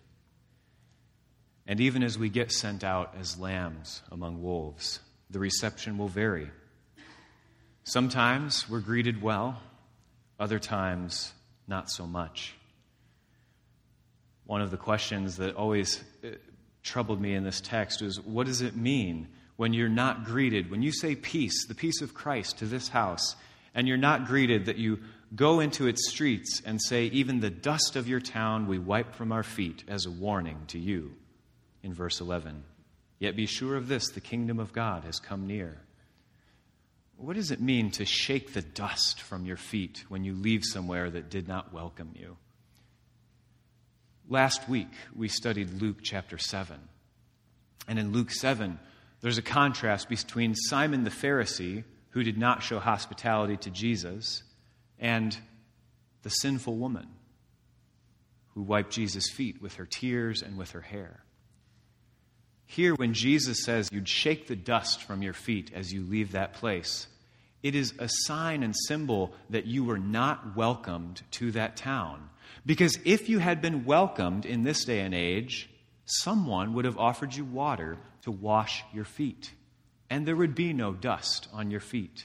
And 1.66 1.80
even 1.80 2.02
as 2.02 2.18
we 2.18 2.28
get 2.28 2.52
sent 2.52 2.84
out 2.84 3.14
as 3.18 3.38
lambs 3.38 4.02
among 4.10 4.42
wolves, 4.42 5.00
the 5.30 5.38
reception 5.38 5.96
will 5.96 6.08
vary. 6.08 6.50
Sometimes 7.84 8.68
we're 8.68 8.80
greeted 8.80 9.22
well, 9.22 9.60
other 10.38 10.58
times 10.58 11.32
not 11.66 11.90
so 11.90 12.06
much. 12.06 12.54
One 14.46 14.60
of 14.60 14.70
the 14.70 14.76
questions 14.76 15.36
that 15.38 15.56
always 15.56 16.02
uh, 16.22 16.28
troubled 16.82 17.20
me 17.20 17.34
in 17.34 17.44
this 17.44 17.60
text 17.60 18.02
was 18.02 18.20
what 18.20 18.46
does 18.46 18.60
it 18.60 18.76
mean 18.76 19.28
when 19.56 19.72
you're 19.72 19.88
not 19.88 20.24
greeted? 20.24 20.70
When 20.70 20.82
you 20.82 20.92
say 20.92 21.14
peace, 21.14 21.66
the 21.66 21.74
peace 21.74 22.02
of 22.02 22.12
Christ 22.12 22.58
to 22.58 22.66
this 22.66 22.88
house, 22.88 23.36
and 23.74 23.88
you're 23.88 23.96
not 23.96 24.26
greeted, 24.26 24.66
that 24.66 24.76
you 24.76 25.00
go 25.34 25.60
into 25.60 25.86
its 25.86 26.08
streets 26.10 26.62
and 26.64 26.80
say, 26.80 27.06
Even 27.06 27.40
the 27.40 27.50
dust 27.50 27.96
of 27.96 28.08
your 28.08 28.20
town 28.20 28.66
we 28.66 28.78
wipe 28.78 29.14
from 29.14 29.32
our 29.32 29.42
feet 29.42 29.84
as 29.88 30.06
a 30.06 30.10
warning 30.10 30.62
to 30.68 30.78
you, 30.78 31.14
in 31.82 31.92
verse 31.92 32.20
11. 32.20 32.64
Yet 33.18 33.36
be 33.36 33.46
sure 33.46 33.76
of 33.76 33.88
this 33.88 34.08
the 34.10 34.20
kingdom 34.20 34.58
of 34.58 34.72
God 34.72 35.04
has 35.04 35.18
come 35.18 35.46
near. 35.46 35.80
What 37.16 37.36
does 37.36 37.50
it 37.50 37.60
mean 37.60 37.90
to 37.92 38.04
shake 38.04 38.52
the 38.52 38.62
dust 38.62 39.20
from 39.20 39.46
your 39.46 39.56
feet 39.56 40.04
when 40.08 40.24
you 40.24 40.34
leave 40.34 40.64
somewhere 40.64 41.10
that 41.10 41.30
did 41.30 41.46
not 41.46 41.72
welcome 41.72 42.10
you? 42.14 42.36
Last 44.28 44.68
week, 44.68 44.88
we 45.14 45.28
studied 45.28 45.80
Luke 45.80 45.98
chapter 46.02 46.38
7. 46.38 46.76
And 47.86 47.98
in 47.98 48.12
Luke 48.12 48.30
7, 48.30 48.78
there's 49.20 49.38
a 49.38 49.42
contrast 49.42 50.08
between 50.08 50.54
Simon 50.54 51.04
the 51.04 51.10
Pharisee, 51.10 51.84
who 52.10 52.22
did 52.22 52.38
not 52.38 52.62
show 52.62 52.78
hospitality 52.78 53.56
to 53.58 53.70
Jesus, 53.70 54.42
and 54.98 55.36
the 56.22 56.30
sinful 56.30 56.76
woman 56.76 57.08
who 58.54 58.62
wiped 58.62 58.92
Jesus' 58.92 59.30
feet 59.30 59.60
with 59.60 59.74
her 59.74 59.86
tears 59.86 60.42
and 60.42 60.56
with 60.56 60.70
her 60.72 60.80
hair. 60.80 61.20
Here, 62.66 62.94
when 62.94 63.12
Jesus 63.12 63.64
says 63.64 63.90
you'd 63.92 64.08
shake 64.08 64.46
the 64.46 64.56
dust 64.56 65.02
from 65.02 65.22
your 65.22 65.32
feet 65.32 65.70
as 65.74 65.92
you 65.92 66.02
leave 66.02 66.32
that 66.32 66.54
place, 66.54 67.06
it 67.62 67.74
is 67.74 67.94
a 67.98 68.08
sign 68.08 68.62
and 68.62 68.74
symbol 68.88 69.32
that 69.50 69.66
you 69.66 69.84
were 69.84 69.98
not 69.98 70.56
welcomed 70.56 71.22
to 71.32 71.50
that 71.52 71.76
town. 71.76 72.28
Because 72.66 72.98
if 73.04 73.28
you 73.28 73.38
had 73.38 73.60
been 73.60 73.84
welcomed 73.84 74.46
in 74.46 74.62
this 74.62 74.84
day 74.84 75.00
and 75.00 75.14
age, 75.14 75.68
someone 76.04 76.74
would 76.74 76.84
have 76.84 76.98
offered 76.98 77.34
you 77.34 77.44
water 77.44 77.98
to 78.22 78.30
wash 78.30 78.84
your 78.92 79.04
feet, 79.04 79.50
and 80.10 80.26
there 80.26 80.36
would 80.36 80.54
be 80.54 80.72
no 80.72 80.92
dust 80.92 81.48
on 81.52 81.70
your 81.70 81.80
feet. 81.80 82.24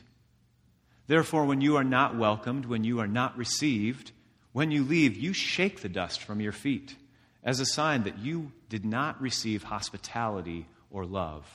Therefore, 1.10 1.46
when 1.46 1.60
you 1.60 1.76
are 1.78 1.84
not 1.84 2.16
welcomed, 2.16 2.66
when 2.66 2.84
you 2.84 3.00
are 3.00 3.08
not 3.08 3.36
received, 3.36 4.12
when 4.52 4.70
you 4.70 4.84
leave, 4.84 5.18
you 5.18 5.34
shake 5.34 5.82
the 5.82 5.90
dust 5.90 6.22
from 6.22 6.40
your 6.40 6.52
feet 6.52 6.96
as 7.44 7.60
a 7.60 7.66
sign 7.66 8.04
that 8.04 8.20
you 8.20 8.52
did 8.70 8.86
not 8.86 9.20
receive 9.20 9.64
hospitality 9.64 10.68
or 10.92 11.08
love. 11.08 11.50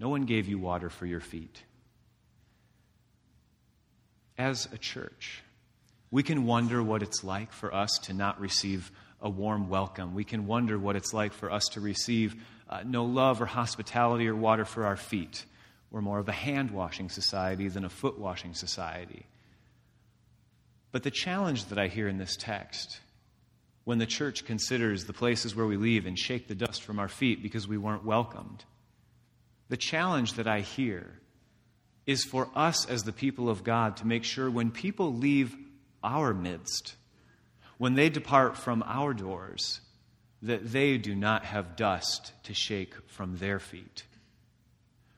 No 0.00 0.08
one 0.08 0.22
gave 0.22 0.48
you 0.48 0.58
water 0.58 0.90
for 0.90 1.06
your 1.06 1.20
feet. 1.20 1.62
As 4.36 4.68
a 4.72 4.78
church, 4.78 5.44
we 6.10 6.24
can 6.24 6.44
wonder 6.44 6.82
what 6.82 7.04
it's 7.04 7.22
like 7.22 7.52
for 7.52 7.72
us 7.72 8.00
to 8.02 8.14
not 8.14 8.40
receive 8.40 8.90
a 9.22 9.30
warm 9.30 9.68
welcome. 9.68 10.12
We 10.12 10.24
can 10.24 10.48
wonder 10.48 10.76
what 10.76 10.96
it's 10.96 11.14
like 11.14 11.34
for 11.34 11.52
us 11.52 11.66
to 11.74 11.80
receive 11.80 12.34
uh, 12.68 12.82
no 12.84 13.04
love 13.04 13.40
or 13.40 13.46
hospitality 13.46 14.26
or 14.26 14.34
water 14.34 14.64
for 14.64 14.86
our 14.86 14.96
feet. 14.96 15.44
We're 15.90 16.00
more 16.00 16.18
of 16.18 16.28
a 16.28 16.32
hand 16.32 16.70
washing 16.70 17.08
society 17.08 17.68
than 17.68 17.84
a 17.84 17.90
foot 17.90 18.18
washing 18.18 18.54
society. 18.54 19.26
But 20.92 21.02
the 21.02 21.10
challenge 21.10 21.66
that 21.66 21.78
I 21.78 21.88
hear 21.88 22.08
in 22.08 22.18
this 22.18 22.36
text 22.36 23.00
when 23.84 23.98
the 23.98 24.06
church 24.06 24.44
considers 24.44 25.04
the 25.04 25.12
places 25.12 25.54
where 25.54 25.66
we 25.66 25.76
leave 25.76 26.06
and 26.06 26.18
shake 26.18 26.48
the 26.48 26.54
dust 26.54 26.82
from 26.82 26.98
our 26.98 27.08
feet 27.08 27.42
because 27.42 27.68
we 27.68 27.78
weren't 27.78 28.04
welcomed. 28.04 28.64
The 29.68 29.76
challenge 29.76 30.34
that 30.34 30.48
I 30.48 30.60
hear 30.60 31.20
is 32.04 32.24
for 32.24 32.48
us 32.54 32.84
as 32.86 33.04
the 33.04 33.12
people 33.12 33.48
of 33.48 33.62
God 33.62 33.98
to 33.98 34.06
make 34.06 34.24
sure 34.24 34.50
when 34.50 34.70
people 34.70 35.14
leave 35.14 35.54
our 36.02 36.34
midst, 36.34 36.96
when 37.78 37.94
they 37.94 38.08
depart 38.08 38.56
from 38.56 38.82
our 38.86 39.14
doors, 39.14 39.80
that 40.42 40.72
they 40.72 40.98
do 40.98 41.14
not 41.14 41.44
have 41.44 41.76
dust 41.76 42.32
to 42.44 42.54
shake 42.54 42.94
from 43.06 43.36
their 43.36 43.58
feet. 43.58 44.04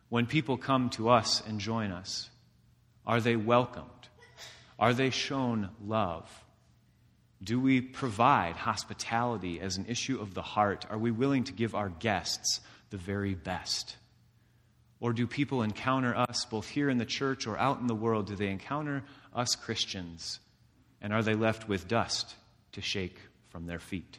When 0.08 0.26
people 0.26 0.56
come 0.56 0.90
to 0.90 1.10
us 1.10 1.42
and 1.46 1.60
join 1.60 1.92
us, 1.92 2.30
are 3.06 3.20
they 3.20 3.36
welcomed? 3.36 3.88
Are 4.78 4.94
they 4.94 5.10
shown 5.10 5.70
love? 5.84 6.30
Do 7.42 7.60
we 7.60 7.80
provide 7.80 8.56
hospitality 8.56 9.60
as 9.60 9.76
an 9.76 9.86
issue 9.86 10.20
of 10.20 10.34
the 10.34 10.42
heart? 10.42 10.86
Are 10.90 10.98
we 10.98 11.10
willing 11.10 11.44
to 11.44 11.52
give 11.52 11.74
our 11.74 11.88
guests 11.88 12.60
the 12.90 12.96
very 12.96 13.34
best? 13.34 13.96
Or 15.00 15.12
do 15.12 15.26
people 15.26 15.62
encounter 15.62 16.16
us, 16.16 16.44
both 16.44 16.68
here 16.68 16.90
in 16.90 16.98
the 16.98 17.04
church 17.04 17.46
or 17.46 17.56
out 17.56 17.80
in 17.80 17.86
the 17.86 17.94
world? 17.94 18.26
Do 18.26 18.34
they 18.34 18.48
encounter 18.48 19.04
us 19.34 19.54
Christians? 19.54 20.40
And 21.00 21.12
are 21.12 21.22
they 21.22 21.34
left 21.34 21.68
with 21.68 21.86
dust 21.86 22.34
to 22.72 22.80
shake 22.80 23.18
from 23.50 23.66
their 23.66 23.78
feet? 23.78 24.18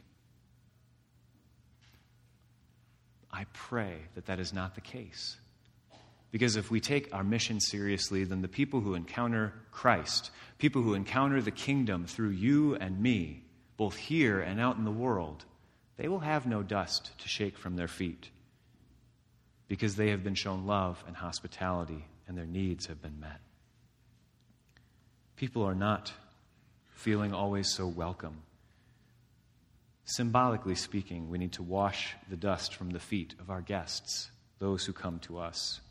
I 3.32 3.46
pray 3.54 3.98
that 4.16 4.28
that 4.28 4.40
is 4.40 4.54
not 4.54 4.76
the 4.76 4.82
case. 4.82 5.38
Because 6.32 6.56
if 6.56 6.70
we 6.70 6.80
take 6.80 7.14
our 7.14 7.24
mission 7.24 7.60
seriously, 7.60 8.24
then 8.24 8.42
the 8.42 8.48
people 8.48 8.82
who 8.82 8.94
encounter 8.94 9.54
Christ, 9.72 10.32
people 10.58 10.82
who 10.82 10.94
encounter 10.94 11.42
the 11.42 11.52
kingdom 11.52 12.06
through 12.06 12.30
you 12.30 12.76
and 12.76 13.02
me, 13.02 13.44
both 13.78 13.96
here 13.96 14.40
and 14.40 14.60
out 14.60 14.78
in 14.78 14.86
the 14.86 14.92
world, 14.92 15.46
they 15.98 16.08
will 16.08 16.20
have 16.20 16.46
no 16.46 16.62
dust 16.64 17.12
to 17.18 17.28
shake 17.28 17.58
from 17.58 17.76
their 17.76 17.88
feet 17.88 18.30
because 19.68 19.96
they 19.96 20.10
have 20.10 20.24
been 20.24 20.36
shown 20.36 20.66
love 20.66 21.04
and 21.08 21.16
hospitality 21.16 22.06
and 22.28 22.38
their 22.38 22.46
needs 22.46 22.88
have 22.88 23.02
been 23.02 23.20
met. 23.20 23.40
People 25.36 25.64
are 25.64 25.76
not 25.76 26.12
feeling 26.94 27.34
always 27.34 27.74
so 27.74 27.88
welcome. 27.88 28.42
Symbolically 30.04 30.76
speaking, 30.76 31.30
we 31.30 31.38
need 31.38 31.54
to 31.54 31.64
wash 31.64 32.16
the 32.30 32.36
dust 32.36 32.76
from 32.76 32.90
the 32.90 33.00
feet 33.00 33.36
of 33.40 33.50
our 33.50 33.62
guests, 33.62 34.32
those 34.58 34.86
who 34.86 34.92
come 34.92 35.20
to 35.20 35.38
us. 35.38 35.82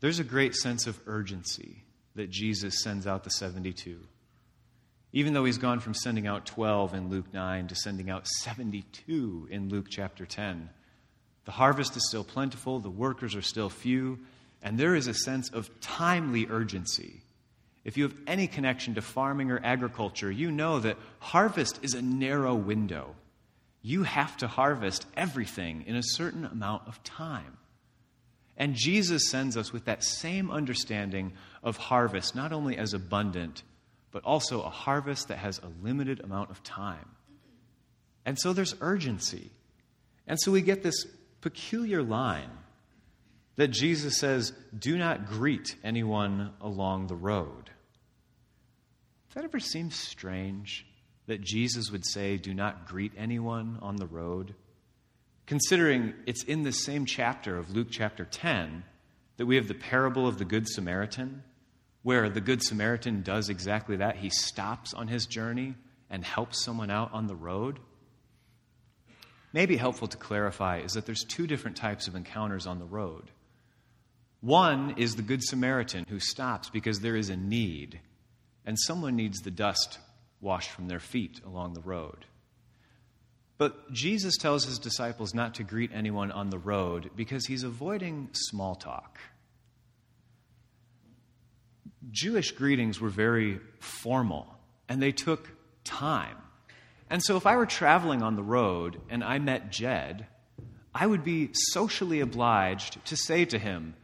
There's 0.00 0.18
a 0.18 0.24
great 0.24 0.54
sense 0.54 0.86
of 0.86 1.00
urgency 1.06 1.82
that 2.14 2.30
Jesus 2.30 2.82
sends 2.82 3.06
out 3.06 3.24
the 3.24 3.30
72. 3.30 3.98
Even 5.12 5.32
though 5.32 5.44
he's 5.44 5.58
gone 5.58 5.80
from 5.80 5.94
sending 5.94 6.26
out 6.26 6.44
12 6.44 6.94
in 6.94 7.08
Luke 7.08 7.32
9 7.32 7.68
to 7.68 7.74
sending 7.74 8.10
out 8.10 8.26
72 8.26 9.48
in 9.50 9.68
Luke 9.68 9.86
chapter 9.88 10.26
10, 10.26 10.68
the 11.46 11.52
harvest 11.52 11.96
is 11.96 12.06
still 12.08 12.24
plentiful, 12.24 12.80
the 12.80 12.90
workers 12.90 13.34
are 13.34 13.42
still 13.42 13.70
few, 13.70 14.18
and 14.62 14.76
there 14.76 14.94
is 14.94 15.06
a 15.06 15.14
sense 15.14 15.48
of 15.50 15.70
timely 15.80 16.46
urgency. 16.50 17.22
If 17.84 17.96
you 17.96 18.02
have 18.02 18.16
any 18.26 18.48
connection 18.48 18.94
to 18.96 19.02
farming 19.02 19.50
or 19.50 19.60
agriculture, 19.62 20.30
you 20.30 20.50
know 20.50 20.80
that 20.80 20.98
harvest 21.20 21.78
is 21.82 21.94
a 21.94 22.02
narrow 22.02 22.54
window. 22.54 23.14
you 23.86 24.02
have 24.02 24.36
to 24.36 24.48
harvest 24.48 25.06
everything 25.16 25.84
in 25.86 25.94
a 25.94 26.02
certain 26.02 26.44
amount 26.44 26.82
of 26.88 27.00
time. 27.04 27.56
And 28.56 28.74
Jesus 28.74 29.28
sends 29.30 29.56
us 29.56 29.72
with 29.72 29.84
that 29.84 30.02
same 30.02 30.50
understanding 30.50 31.32
of 31.62 31.76
harvest, 31.76 32.34
not 32.34 32.52
only 32.52 32.76
as 32.78 32.94
abundant, 32.94 33.62
but 34.10 34.24
also 34.24 34.62
a 34.62 34.70
harvest 34.70 35.28
that 35.28 35.38
has 35.38 35.58
a 35.58 35.70
limited 35.82 36.20
amount 36.20 36.50
of 36.50 36.62
time. 36.62 37.08
And 38.24 38.38
so 38.38 38.52
there's 38.52 38.74
urgency. 38.80 39.50
And 40.26 40.40
so 40.40 40.50
we 40.50 40.62
get 40.62 40.82
this 40.82 41.06
peculiar 41.40 42.02
line 42.02 42.50
that 43.56 43.68
Jesus 43.68 44.16
says, 44.16 44.52
Do 44.76 44.96
not 44.96 45.26
greet 45.26 45.76
anyone 45.84 46.52
along 46.60 47.06
the 47.06 47.14
road. 47.14 47.70
Does 49.28 49.34
that 49.34 49.44
ever 49.44 49.60
seem 49.60 49.90
strange 49.90 50.86
that 51.26 51.40
Jesus 51.40 51.90
would 51.90 52.06
say, 52.06 52.36
Do 52.36 52.54
not 52.54 52.86
greet 52.88 53.12
anyone 53.16 53.78
on 53.82 53.96
the 53.96 54.06
road? 54.06 54.54
Considering 55.46 56.12
it's 56.26 56.42
in 56.42 56.62
the 56.62 56.72
same 56.72 57.06
chapter 57.06 57.56
of 57.56 57.70
Luke 57.70 57.88
chapter 57.90 58.24
10 58.24 58.82
that 59.36 59.46
we 59.46 59.56
have 59.56 59.68
the 59.68 59.74
parable 59.74 60.26
of 60.26 60.38
the 60.38 60.44
Good 60.44 60.68
Samaritan, 60.68 61.44
where 62.02 62.28
the 62.28 62.40
Good 62.40 62.62
Samaritan 62.62 63.22
does 63.22 63.48
exactly 63.48 63.96
that. 63.96 64.16
He 64.16 64.30
stops 64.30 64.92
on 64.92 65.06
his 65.06 65.26
journey 65.26 65.76
and 66.10 66.24
helps 66.24 66.64
someone 66.64 66.90
out 66.90 67.12
on 67.12 67.28
the 67.28 67.36
road. 67.36 67.78
Maybe 69.52 69.76
helpful 69.76 70.08
to 70.08 70.16
clarify 70.16 70.78
is 70.78 70.92
that 70.92 71.06
there's 71.06 71.24
two 71.24 71.46
different 71.46 71.76
types 71.76 72.08
of 72.08 72.16
encounters 72.16 72.66
on 72.66 72.80
the 72.80 72.84
road. 72.84 73.30
One 74.40 74.94
is 74.96 75.14
the 75.14 75.22
Good 75.22 75.42
Samaritan 75.42 76.06
who 76.08 76.18
stops 76.18 76.70
because 76.70 77.00
there 77.00 77.16
is 77.16 77.30
a 77.30 77.36
need, 77.36 78.00
and 78.64 78.76
someone 78.78 79.14
needs 79.14 79.40
the 79.40 79.50
dust 79.52 79.98
washed 80.40 80.70
from 80.70 80.88
their 80.88 81.00
feet 81.00 81.40
along 81.44 81.74
the 81.74 81.80
road. 81.80 82.26
But 83.58 83.92
Jesus 83.92 84.36
tells 84.36 84.64
his 84.64 84.78
disciples 84.78 85.34
not 85.34 85.54
to 85.54 85.64
greet 85.64 85.90
anyone 85.94 86.30
on 86.30 86.50
the 86.50 86.58
road 86.58 87.10
because 87.16 87.46
he's 87.46 87.62
avoiding 87.62 88.28
small 88.32 88.74
talk. 88.74 89.18
Jewish 92.10 92.52
greetings 92.52 93.00
were 93.00 93.08
very 93.08 93.60
formal 93.80 94.46
and 94.88 95.02
they 95.02 95.12
took 95.12 95.50
time. 95.84 96.36
And 97.08 97.22
so 97.22 97.36
if 97.36 97.46
I 97.46 97.56
were 97.56 97.66
traveling 97.66 98.22
on 98.22 98.36
the 98.36 98.42
road 98.42 99.00
and 99.08 99.24
I 99.24 99.38
met 99.38 99.70
Jed, 99.70 100.26
I 100.94 101.06
would 101.06 101.24
be 101.24 101.50
socially 101.52 102.20
obliged 102.20 103.04
to 103.06 103.16
say 103.16 103.44
to 103.46 103.58
him, 103.58 103.94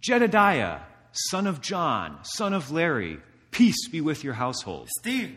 Jedediah, 0.00 0.80
son 1.12 1.46
of 1.46 1.60
John, 1.60 2.18
son 2.22 2.54
of 2.54 2.70
Larry, 2.70 3.18
peace 3.50 3.88
be 3.88 4.00
with 4.00 4.24
your 4.24 4.34
household. 4.34 4.88
Stephen, 5.00 5.36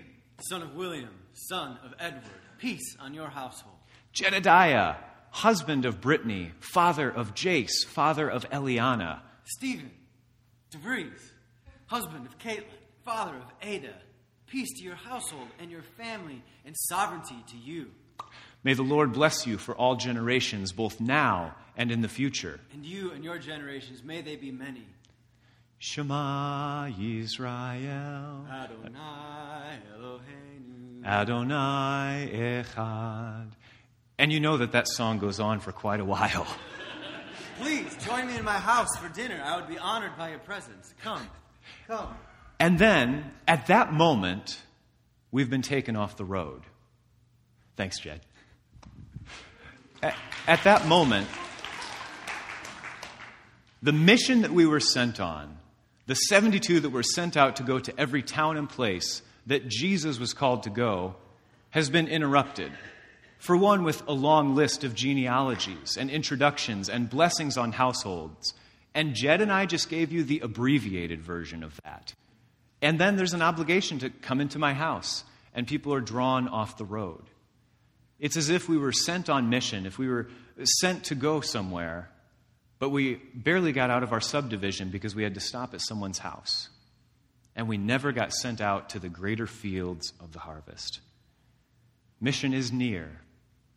son 0.50 0.62
of 0.62 0.76
William, 0.76 1.10
son 1.34 1.78
of 1.84 1.94
Edward, 2.00 2.24
peace 2.58 2.96
on 3.00 3.14
your 3.14 3.30
household. 3.30 3.76
Jedediah, 4.14 4.96
husband 5.32 5.86
of 5.86 6.02
Brittany, 6.02 6.52
father 6.60 7.10
of 7.10 7.34
Jace, 7.34 7.86
father 7.86 8.30
of 8.30 8.50
Eliana. 8.50 9.20
Stephen, 9.46 9.92
DeVries, 10.72 11.32
husband 11.86 12.26
of 12.26 12.38
Caitlin, 12.40 12.66
father 13.06 13.36
of 13.36 13.52
Ada, 13.62 13.94
peace 14.48 14.70
to 14.78 14.84
your 14.84 14.96
household 14.96 15.48
and 15.60 15.72
your 15.72 15.84
family, 15.84 16.44
and 16.66 16.76
sovereignty 16.78 17.38
to 17.52 17.58
you. 17.58 17.92
May 18.64 18.74
the 18.74 18.84
Lord 18.84 19.14
bless 19.14 19.46
you 19.46 19.58
for 19.58 19.76
all 19.76 19.96
generations, 19.96 20.72
both 20.72 21.00
now 21.00 21.56
and 21.78 21.92
in 21.92 22.02
the 22.02 22.10
future. 22.10 22.60
And 22.74 22.86
you 22.86 23.12
and 23.12 23.24
your 23.24 23.38
generations, 23.38 24.04
may 24.04 24.22
they 24.22 24.36
be 24.36 24.52
many. 24.52 24.88
Shema 25.78 26.88
Yisrael. 26.88 28.50
Adonai 28.50 29.78
Eloheinu. 29.96 30.57
Adonai 31.06 32.64
Echad. 32.66 33.52
And 34.20 34.32
you 34.32 34.40
know 34.40 34.58
that 34.58 34.72
that 34.72 34.88
song 34.88 35.20
goes 35.20 35.40
on 35.40 35.60
for 35.60 35.72
quite 35.72 36.00
a 36.00 36.06
while. 36.06 36.48
Please 37.60 37.96
join 38.06 38.28
me 38.28 38.38
in 38.38 38.44
my 38.44 38.58
house 38.58 38.96
for 38.98 39.10
dinner. 39.10 39.42
I 39.44 39.56
would 39.56 39.68
be 39.68 39.78
honored 39.78 40.18
by 40.18 40.30
your 40.30 40.40
presence. 40.40 40.94
Come, 41.02 41.28
come. 41.88 42.16
And 42.60 42.78
then, 42.80 43.32
at 43.48 43.68
that 43.68 43.94
moment, 43.94 44.62
we've 45.32 45.50
been 45.50 45.62
taken 45.62 45.96
off 45.96 46.18
the 46.18 46.26
road. 46.26 46.64
Thanks, 47.76 48.00
Jed. 48.00 48.22
At, 50.02 50.16
at 50.48 50.64
that 50.64 50.88
moment, 50.88 51.28
the 53.82 53.94
mission 53.94 54.42
that 54.42 54.52
we 54.52 54.66
were 54.66 54.80
sent 54.80 55.20
on, 55.20 55.58
the 56.08 56.16
72 56.16 56.80
that 56.80 56.90
were 56.90 57.04
sent 57.04 57.38
out 57.38 57.58
to 57.58 57.64
go 57.64 57.80
to 57.80 58.00
every 58.00 58.24
town 58.24 58.58
and 58.58 58.68
place 58.68 59.22
that 59.48 59.68
Jesus 59.68 60.20
was 60.20 60.34
called 60.34 60.64
to 60.64 60.70
go, 60.70 61.16
has 61.72 61.90
been 61.90 62.08
interrupted. 62.08 62.72
For 63.40 63.56
one, 63.56 63.84
with 63.84 64.04
a 64.08 64.14
long 64.14 64.56
list 64.56 64.84
of 64.84 64.96
genealogies 64.96 65.98
and 65.98 66.10
introductions 66.10 66.90
and 66.90 67.10
blessings 67.10 67.58
on 67.58 67.72
households. 67.72 68.54
And 68.94 69.14
Jed 69.14 69.42
and 69.42 69.52
I 69.52 69.66
just 69.66 69.90
gave 69.90 70.12
you 70.12 70.24
the 70.24 70.40
abbreviated 70.40 71.22
version 71.22 71.64
of 71.64 71.80
that. 71.84 72.14
And 72.82 73.00
then 73.00 73.16
there's 73.16 73.34
an 73.34 73.42
obligation 73.42 74.00
to 74.00 74.10
come 74.10 74.42
into 74.42 74.60
my 74.60 74.74
house, 74.74 75.24
and 75.54 75.68
people 75.68 75.94
are 75.94 76.02
drawn 76.02 76.48
off 76.48 76.78
the 76.78 76.86
road. 76.86 77.24
It's 78.20 78.38
as 78.38 78.50
if 78.50 78.68
we 78.68 78.78
were 78.78 78.92
sent 78.92 79.30
on 79.30 79.50
mission, 79.50 79.86
if 79.86 79.98
we 79.98 80.08
were 80.08 80.28
sent 80.64 81.06
to 81.06 81.16
go 81.16 81.42
somewhere, 81.42 82.10
but 82.80 82.90
we 82.90 83.16
barely 83.34 83.72
got 83.72 83.90
out 83.90 84.04
of 84.04 84.12
our 84.12 84.22
subdivision 84.22 84.90
because 84.90 85.16
we 85.16 85.24
had 85.24 85.36
to 85.36 85.40
stop 85.40 85.74
at 85.74 85.82
someone's 85.82 86.20
house. 86.20 86.70
And 87.58 87.68
we 87.68 87.78
never 87.78 88.14
got 88.14 88.32
sent 88.32 88.62
out 88.62 88.90
to 88.92 89.00
the 89.00 89.10
greater 89.10 89.48
fields 89.48 90.14
of 90.22 90.32
the 90.32 90.40
harvest. 90.40 91.02
Mission 92.22 92.54
is 92.54 92.72
near, 92.72 93.20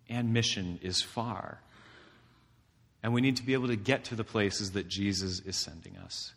and 0.09 0.33
mission 0.33 0.79
is 0.83 1.03
far. 1.03 1.61
And 3.03 3.15
we 3.15 3.23
need 3.23 3.37
to 3.37 3.43
be 3.43 3.55
able 3.55 3.69
to 3.69 3.77
get 3.77 4.05
to 4.05 4.15
the 4.15 4.23
places 4.23 4.73
that 4.73 4.87
Jesus 4.87 5.41
is 5.41 5.57
sending 5.57 5.97
us. 5.97 6.35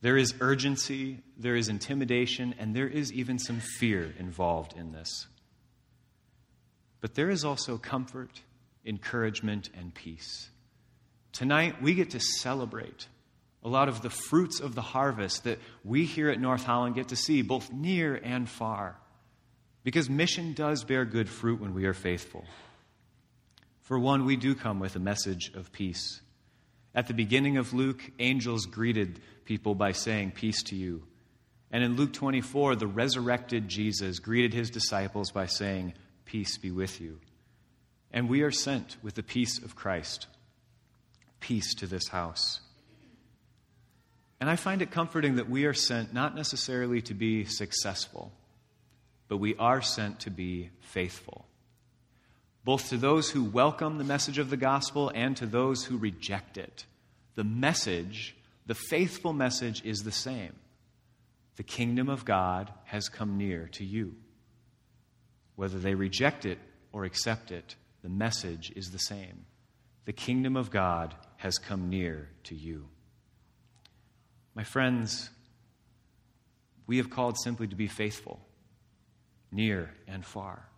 There 0.00 0.16
is 0.16 0.34
urgency, 0.40 1.18
there 1.36 1.54
is 1.54 1.68
intimidation, 1.68 2.54
and 2.58 2.74
there 2.74 2.88
is 2.88 3.12
even 3.12 3.38
some 3.38 3.60
fear 3.60 4.14
involved 4.18 4.74
in 4.76 4.92
this. 4.92 5.26
But 7.02 7.14
there 7.14 7.28
is 7.28 7.44
also 7.44 7.76
comfort, 7.76 8.40
encouragement, 8.86 9.68
and 9.76 9.94
peace. 9.94 10.48
Tonight, 11.32 11.82
we 11.82 11.94
get 11.94 12.10
to 12.10 12.20
celebrate 12.20 13.06
a 13.62 13.68
lot 13.68 13.88
of 13.88 14.02
the 14.02 14.10
fruits 14.10 14.60
of 14.60 14.74
the 14.74 14.82
harvest 14.82 15.44
that 15.44 15.58
we 15.84 16.04
here 16.04 16.28
at 16.28 16.40
North 16.40 16.64
Holland 16.64 16.94
get 16.94 17.08
to 17.08 17.16
see, 17.16 17.42
both 17.42 17.72
near 17.72 18.14
and 18.14 18.48
far. 18.48 18.96
Because 19.84 20.10
mission 20.10 20.52
does 20.52 20.84
bear 20.84 21.04
good 21.04 21.28
fruit 21.28 21.60
when 21.60 21.74
we 21.74 21.86
are 21.86 21.94
faithful. 21.94 22.44
For 23.80 23.98
one, 23.98 24.24
we 24.24 24.36
do 24.36 24.54
come 24.54 24.80
with 24.80 24.96
a 24.96 25.00
message 25.00 25.52
of 25.54 25.72
peace. 25.72 26.20
At 26.94 27.08
the 27.08 27.14
beginning 27.14 27.56
of 27.56 27.72
Luke, 27.72 28.02
angels 28.18 28.66
greeted 28.66 29.20
people 29.44 29.74
by 29.74 29.92
saying, 29.92 30.32
Peace 30.32 30.62
to 30.64 30.76
you. 30.76 31.04
And 31.70 31.82
in 31.82 31.96
Luke 31.96 32.12
24, 32.12 32.76
the 32.76 32.86
resurrected 32.86 33.68
Jesus 33.68 34.18
greeted 34.18 34.52
his 34.52 34.70
disciples 34.70 35.30
by 35.30 35.46
saying, 35.46 35.94
Peace 36.24 36.58
be 36.58 36.70
with 36.70 37.00
you. 37.00 37.18
And 38.12 38.28
we 38.28 38.42
are 38.42 38.50
sent 38.50 38.96
with 39.02 39.14
the 39.14 39.22
peace 39.22 39.58
of 39.62 39.74
Christ. 39.74 40.26
Peace 41.40 41.74
to 41.76 41.86
this 41.86 42.08
house. 42.08 42.60
And 44.42 44.50
I 44.50 44.56
find 44.56 44.82
it 44.82 44.90
comforting 44.90 45.36
that 45.36 45.48
we 45.48 45.66
are 45.66 45.72
sent 45.72 46.12
not 46.12 46.34
necessarily 46.34 47.00
to 47.02 47.14
be 47.14 47.44
successful, 47.44 48.32
but 49.28 49.36
we 49.36 49.54
are 49.54 49.80
sent 49.80 50.18
to 50.22 50.30
be 50.30 50.70
faithful. 50.80 51.46
Both 52.64 52.88
to 52.88 52.96
those 52.96 53.30
who 53.30 53.44
welcome 53.44 53.98
the 53.98 54.04
message 54.04 54.38
of 54.38 54.50
the 54.50 54.56
gospel 54.56 55.12
and 55.14 55.36
to 55.36 55.46
those 55.46 55.84
who 55.84 55.96
reject 55.96 56.58
it. 56.58 56.86
The 57.36 57.44
message 57.44 58.34
the 58.66 58.74
faithful 58.74 59.32
message 59.32 59.84
is 59.84 60.02
the 60.02 60.10
same 60.10 60.56
the 61.54 61.62
kingdom 61.62 62.08
of 62.08 62.24
God 62.24 62.68
has 62.86 63.08
come 63.08 63.38
near 63.38 63.68
to 63.74 63.84
you. 63.84 64.16
Whether 65.54 65.78
they 65.78 65.94
reject 65.94 66.46
it 66.46 66.58
or 66.92 67.04
accept 67.04 67.52
it, 67.52 67.76
the 68.02 68.08
message 68.08 68.72
is 68.74 68.90
the 68.90 68.98
same. 68.98 69.44
The 70.04 70.12
kingdom 70.12 70.56
of 70.56 70.72
God 70.72 71.14
has 71.36 71.58
come 71.58 71.88
near 71.88 72.30
to 72.42 72.56
you. 72.56 72.88
My 74.54 74.64
friends, 74.64 75.30
we 76.86 76.98
have 76.98 77.08
called 77.08 77.38
simply 77.38 77.68
to 77.68 77.76
be 77.76 77.86
faithful, 77.86 78.38
near 79.50 79.90
and 80.06 80.24
far, 80.24 80.68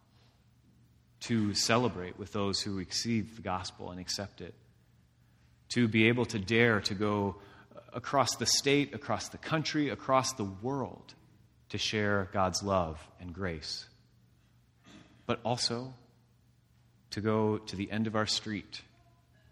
to 1.22 1.54
celebrate 1.54 2.16
with 2.16 2.32
those 2.32 2.60
who 2.60 2.76
receive 2.76 3.34
the 3.34 3.42
gospel 3.42 3.90
and 3.90 3.98
accept 3.98 4.40
it, 4.40 4.54
to 5.70 5.88
be 5.88 6.06
able 6.06 6.24
to 6.26 6.38
dare 6.38 6.80
to 6.82 6.94
go 6.94 7.36
uh, 7.74 7.80
across 7.94 8.36
the 8.36 8.46
state, 8.46 8.94
across 8.94 9.30
the 9.30 9.38
country, 9.38 9.88
across 9.88 10.32
the 10.34 10.44
world 10.44 11.14
to 11.70 11.78
share 11.78 12.28
God's 12.32 12.62
love 12.62 13.04
and 13.20 13.32
grace. 13.32 13.86
But 15.26 15.40
also 15.44 15.94
to 17.10 17.20
go 17.20 17.58
to 17.58 17.74
the 17.74 17.90
end 17.90 18.06
of 18.06 18.14
our 18.14 18.26
street, 18.26 18.82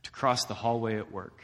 to 0.04 0.10
cross 0.12 0.44
the 0.44 0.54
hallway 0.54 0.98
at 0.98 1.10
work, 1.10 1.42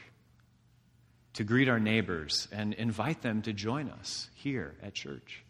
to 1.38 1.44
greet 1.44 1.68
our 1.68 1.78
neighbors 1.78 2.48
and 2.50 2.74
invite 2.74 3.22
them 3.22 3.42
to 3.42 3.52
join 3.52 3.88
us 3.90 4.28
here 4.34 4.74
at 4.82 4.92
church, 4.92 5.44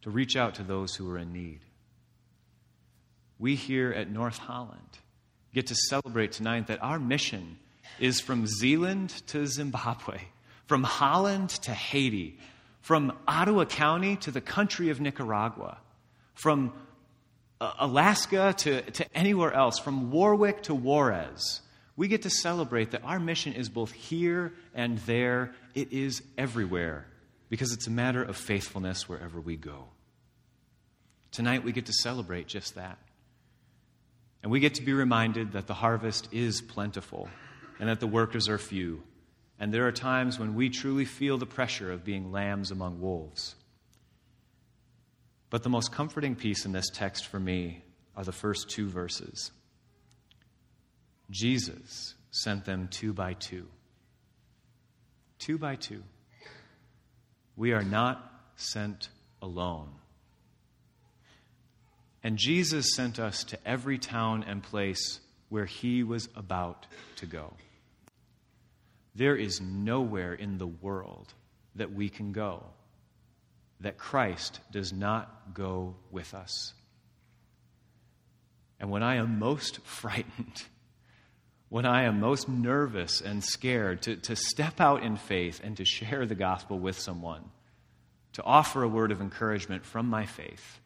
to 0.00 0.08
reach 0.08 0.36
out 0.36 0.54
to 0.54 0.62
those 0.62 0.94
who 0.94 1.10
are 1.10 1.18
in 1.18 1.34
need. 1.34 1.60
we 3.38 3.54
here 3.54 3.92
at 3.92 4.10
North 4.10 4.38
Holland 4.38 4.98
get 5.52 5.66
to 5.66 5.74
celebrate 5.74 6.32
tonight 6.32 6.68
that 6.68 6.82
our 6.82 6.98
mission 6.98 7.58
is 8.00 8.22
from 8.22 8.46
Zeeland 8.46 9.10
to 9.26 9.46
Zimbabwe, 9.46 10.22
from 10.64 10.82
Holland 10.82 11.50
to 11.50 11.72
Haiti, 11.72 12.38
from 12.80 13.12
Ottawa 13.28 13.66
County 13.66 14.16
to 14.16 14.30
the 14.30 14.40
country 14.40 14.88
of 14.88 14.98
Nicaragua, 14.98 15.76
from 16.32 16.72
uh, 17.60 17.70
Alaska 17.78 18.54
to, 18.56 18.80
to 18.92 19.04
anywhere 19.14 19.52
else, 19.52 19.78
from 19.78 20.10
Warwick 20.10 20.62
to 20.62 20.74
Juarez. 20.74 21.60
We 21.96 22.08
get 22.08 22.22
to 22.22 22.30
celebrate 22.30 22.92
that 22.92 23.04
our 23.04 23.20
mission 23.20 23.52
is 23.52 23.68
both 23.68 23.92
here 23.92 24.52
and 24.74 24.98
there. 25.00 25.54
It 25.74 25.92
is 25.92 26.22
everywhere 26.38 27.06
because 27.50 27.72
it's 27.72 27.86
a 27.86 27.90
matter 27.90 28.22
of 28.22 28.36
faithfulness 28.36 29.08
wherever 29.08 29.40
we 29.40 29.56
go. 29.56 29.88
Tonight, 31.32 31.64
we 31.64 31.72
get 31.72 31.86
to 31.86 31.92
celebrate 31.92 32.46
just 32.46 32.74
that. 32.76 32.98
And 34.42 34.50
we 34.50 34.60
get 34.60 34.74
to 34.74 34.82
be 34.82 34.92
reminded 34.92 35.52
that 35.52 35.66
the 35.66 35.74
harvest 35.74 36.28
is 36.32 36.60
plentiful 36.60 37.28
and 37.78 37.88
that 37.88 38.00
the 38.00 38.06
workers 38.06 38.48
are 38.48 38.58
few. 38.58 39.02
And 39.58 39.72
there 39.72 39.86
are 39.86 39.92
times 39.92 40.38
when 40.38 40.54
we 40.54 40.70
truly 40.70 41.04
feel 41.04 41.38
the 41.38 41.46
pressure 41.46 41.92
of 41.92 42.04
being 42.04 42.32
lambs 42.32 42.70
among 42.70 43.00
wolves. 43.00 43.54
But 45.50 45.62
the 45.62 45.68
most 45.68 45.92
comforting 45.92 46.34
piece 46.34 46.64
in 46.64 46.72
this 46.72 46.88
text 46.88 47.26
for 47.26 47.38
me 47.38 47.84
are 48.16 48.24
the 48.24 48.32
first 48.32 48.70
two 48.70 48.88
verses. 48.88 49.52
Jesus 51.32 52.14
sent 52.30 52.64
them 52.66 52.88
two 52.88 53.12
by 53.12 53.32
two. 53.32 53.66
Two 55.38 55.58
by 55.58 55.76
two. 55.76 56.02
We 57.56 57.72
are 57.72 57.82
not 57.82 58.22
sent 58.54 59.08
alone. 59.40 59.88
And 62.22 62.36
Jesus 62.36 62.94
sent 62.94 63.18
us 63.18 63.42
to 63.44 63.58
every 63.66 63.98
town 63.98 64.44
and 64.46 64.62
place 64.62 65.20
where 65.48 65.64
he 65.64 66.04
was 66.04 66.28
about 66.36 66.86
to 67.16 67.26
go. 67.26 67.54
There 69.14 69.36
is 69.36 69.60
nowhere 69.60 70.34
in 70.34 70.58
the 70.58 70.66
world 70.66 71.34
that 71.74 71.92
we 71.92 72.08
can 72.08 72.32
go 72.32 72.62
that 73.80 73.98
Christ 73.98 74.60
does 74.70 74.92
not 74.92 75.54
go 75.54 75.96
with 76.10 76.34
us. 76.34 76.72
And 78.78 78.90
when 78.90 79.02
I 79.02 79.16
am 79.16 79.38
most 79.38 79.80
frightened, 79.84 80.62
when 81.72 81.86
I 81.86 82.02
am 82.02 82.20
most 82.20 82.50
nervous 82.50 83.22
and 83.22 83.42
scared 83.42 84.02
to, 84.02 84.16
to 84.16 84.36
step 84.36 84.78
out 84.78 85.02
in 85.02 85.16
faith 85.16 85.58
and 85.64 85.74
to 85.78 85.86
share 85.86 86.26
the 86.26 86.34
gospel 86.34 86.78
with 86.78 86.98
someone, 86.98 87.42
to 88.34 88.42
offer 88.42 88.82
a 88.82 88.88
word 88.88 89.10
of 89.10 89.22
encouragement 89.22 89.82
from 89.86 90.04
my 90.04 90.26
faith, 90.26 90.80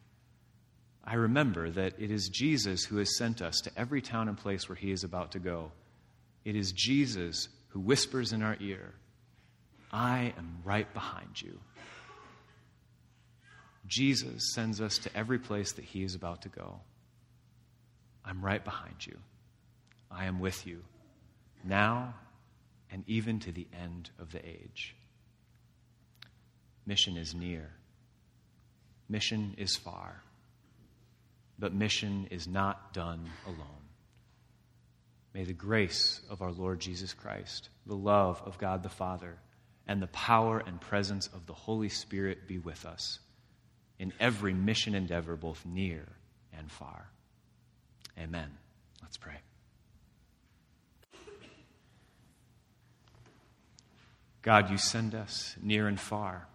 I 1.03 1.15
remember 1.15 1.69
that 1.71 1.95
it 1.99 2.09
is 2.09 2.29
Jesus 2.29 2.85
who 2.85 2.99
has 2.99 3.17
sent 3.17 3.41
us 3.41 3.59
to 3.65 3.71
every 3.75 4.01
town 4.01 4.29
and 4.29 4.37
place 4.37 4.69
where 4.69 4.77
he 4.77 4.91
is 4.91 5.03
about 5.03 5.33
to 5.33 5.39
go. 5.39 5.73
It 6.45 6.55
is 6.55 6.71
Jesus 6.71 7.49
who 7.71 7.81
whispers 7.81 8.31
in 8.31 8.41
our 8.41 8.55
ear, 8.61 8.93
I 9.91 10.33
am 10.37 10.59
right 10.63 10.91
behind 10.93 11.41
you. 11.41 11.59
Jesus 13.87 14.53
sends 14.53 14.79
us 14.79 14.99
to 14.99 15.09
every 15.13 15.37
place 15.37 15.73
that 15.73 15.83
he 15.83 16.03
is 16.03 16.15
about 16.15 16.43
to 16.43 16.49
go. 16.49 16.79
I'm 18.23 18.41
right 18.41 18.63
behind 18.63 19.05
you. 19.05 19.17
I 20.11 20.25
am 20.25 20.39
with 20.39 20.65
you 20.65 20.83
now 21.63 22.15
and 22.91 23.03
even 23.07 23.39
to 23.41 23.51
the 23.51 23.67
end 23.73 24.09
of 24.19 24.31
the 24.31 24.45
age. 24.45 24.95
Mission 26.85 27.17
is 27.17 27.35
near, 27.35 27.69
mission 29.09 29.55
is 29.57 29.75
far. 29.75 30.21
But 31.59 31.73
mission 31.73 32.27
is 32.29 32.47
not 32.47 32.93
done 32.93 33.29
alone. 33.45 33.87
May 35.33 35.43
the 35.43 35.53
grace 35.53 36.21
of 36.29 36.41
our 36.41 36.51
Lord 36.51 36.79
Jesus 36.79 37.13
Christ, 37.13 37.69
the 37.85 37.95
love 37.95 38.41
of 38.45 38.57
God 38.57 38.83
the 38.83 38.89
Father, 38.89 39.37
and 39.87 40.01
the 40.01 40.07
power 40.07 40.59
and 40.59 40.79
presence 40.79 41.27
of 41.27 41.45
the 41.45 41.53
Holy 41.53 41.89
Spirit 41.89 42.47
be 42.47 42.59
with 42.59 42.85
us 42.85 43.19
in 43.99 44.13
every 44.19 44.53
mission 44.53 44.93
endeavor, 44.93 45.35
both 45.35 45.65
near 45.65 46.07
and 46.57 46.71
far. 46.71 47.09
Amen. 48.19 48.49
Let's 49.01 49.17
pray. 49.17 49.37
God, 54.47 54.69
you 54.69 54.77
send 54.77 55.13
us 55.13 55.57
near 55.61 55.89
and 55.89 55.99
far. 55.99 56.47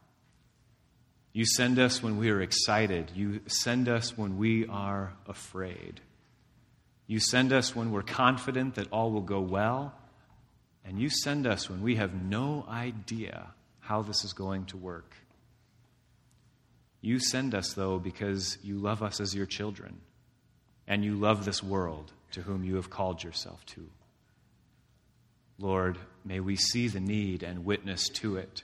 You 1.34 1.44
send 1.44 1.78
us 1.78 2.02
when 2.02 2.16
we 2.16 2.30
are 2.30 2.40
excited. 2.40 3.12
You 3.14 3.42
send 3.48 3.86
us 3.86 4.16
when 4.16 4.38
we 4.38 4.66
are 4.66 5.12
afraid. 5.28 6.00
You 7.06 7.20
send 7.20 7.52
us 7.52 7.76
when 7.76 7.92
we're 7.92 8.00
confident 8.00 8.76
that 8.76 8.90
all 8.92 9.10
will 9.10 9.20
go 9.20 9.42
well. 9.42 9.92
And 10.86 10.98
you 10.98 11.10
send 11.10 11.46
us 11.46 11.68
when 11.68 11.82
we 11.82 11.96
have 11.96 12.14
no 12.14 12.64
idea 12.66 13.48
how 13.80 14.00
this 14.00 14.24
is 14.24 14.32
going 14.32 14.64
to 14.68 14.78
work. 14.78 15.14
You 17.02 17.18
send 17.18 17.54
us, 17.54 17.74
though, 17.74 17.98
because 17.98 18.56
you 18.62 18.78
love 18.78 19.02
us 19.02 19.20
as 19.20 19.34
your 19.34 19.44
children, 19.44 20.00
and 20.88 21.04
you 21.04 21.16
love 21.16 21.44
this 21.44 21.62
world 21.62 22.10
to 22.30 22.40
whom 22.40 22.64
you 22.64 22.76
have 22.76 22.88
called 22.88 23.22
yourself 23.22 23.66
to. 23.66 23.86
Lord, 25.58 25.98
may 26.24 26.40
we 26.40 26.56
see 26.56 26.88
the 26.88 27.00
need 27.00 27.42
and 27.42 27.64
witness 27.64 28.08
to 28.08 28.36
it 28.36 28.62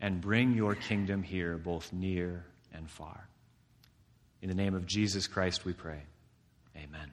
and 0.00 0.20
bring 0.20 0.54
your 0.54 0.74
kingdom 0.74 1.22
here, 1.22 1.56
both 1.56 1.92
near 1.92 2.44
and 2.72 2.88
far. 2.90 3.28
In 4.42 4.48
the 4.48 4.54
name 4.54 4.74
of 4.74 4.86
Jesus 4.86 5.26
Christ, 5.26 5.64
we 5.64 5.72
pray. 5.72 6.02
Amen. 6.76 7.10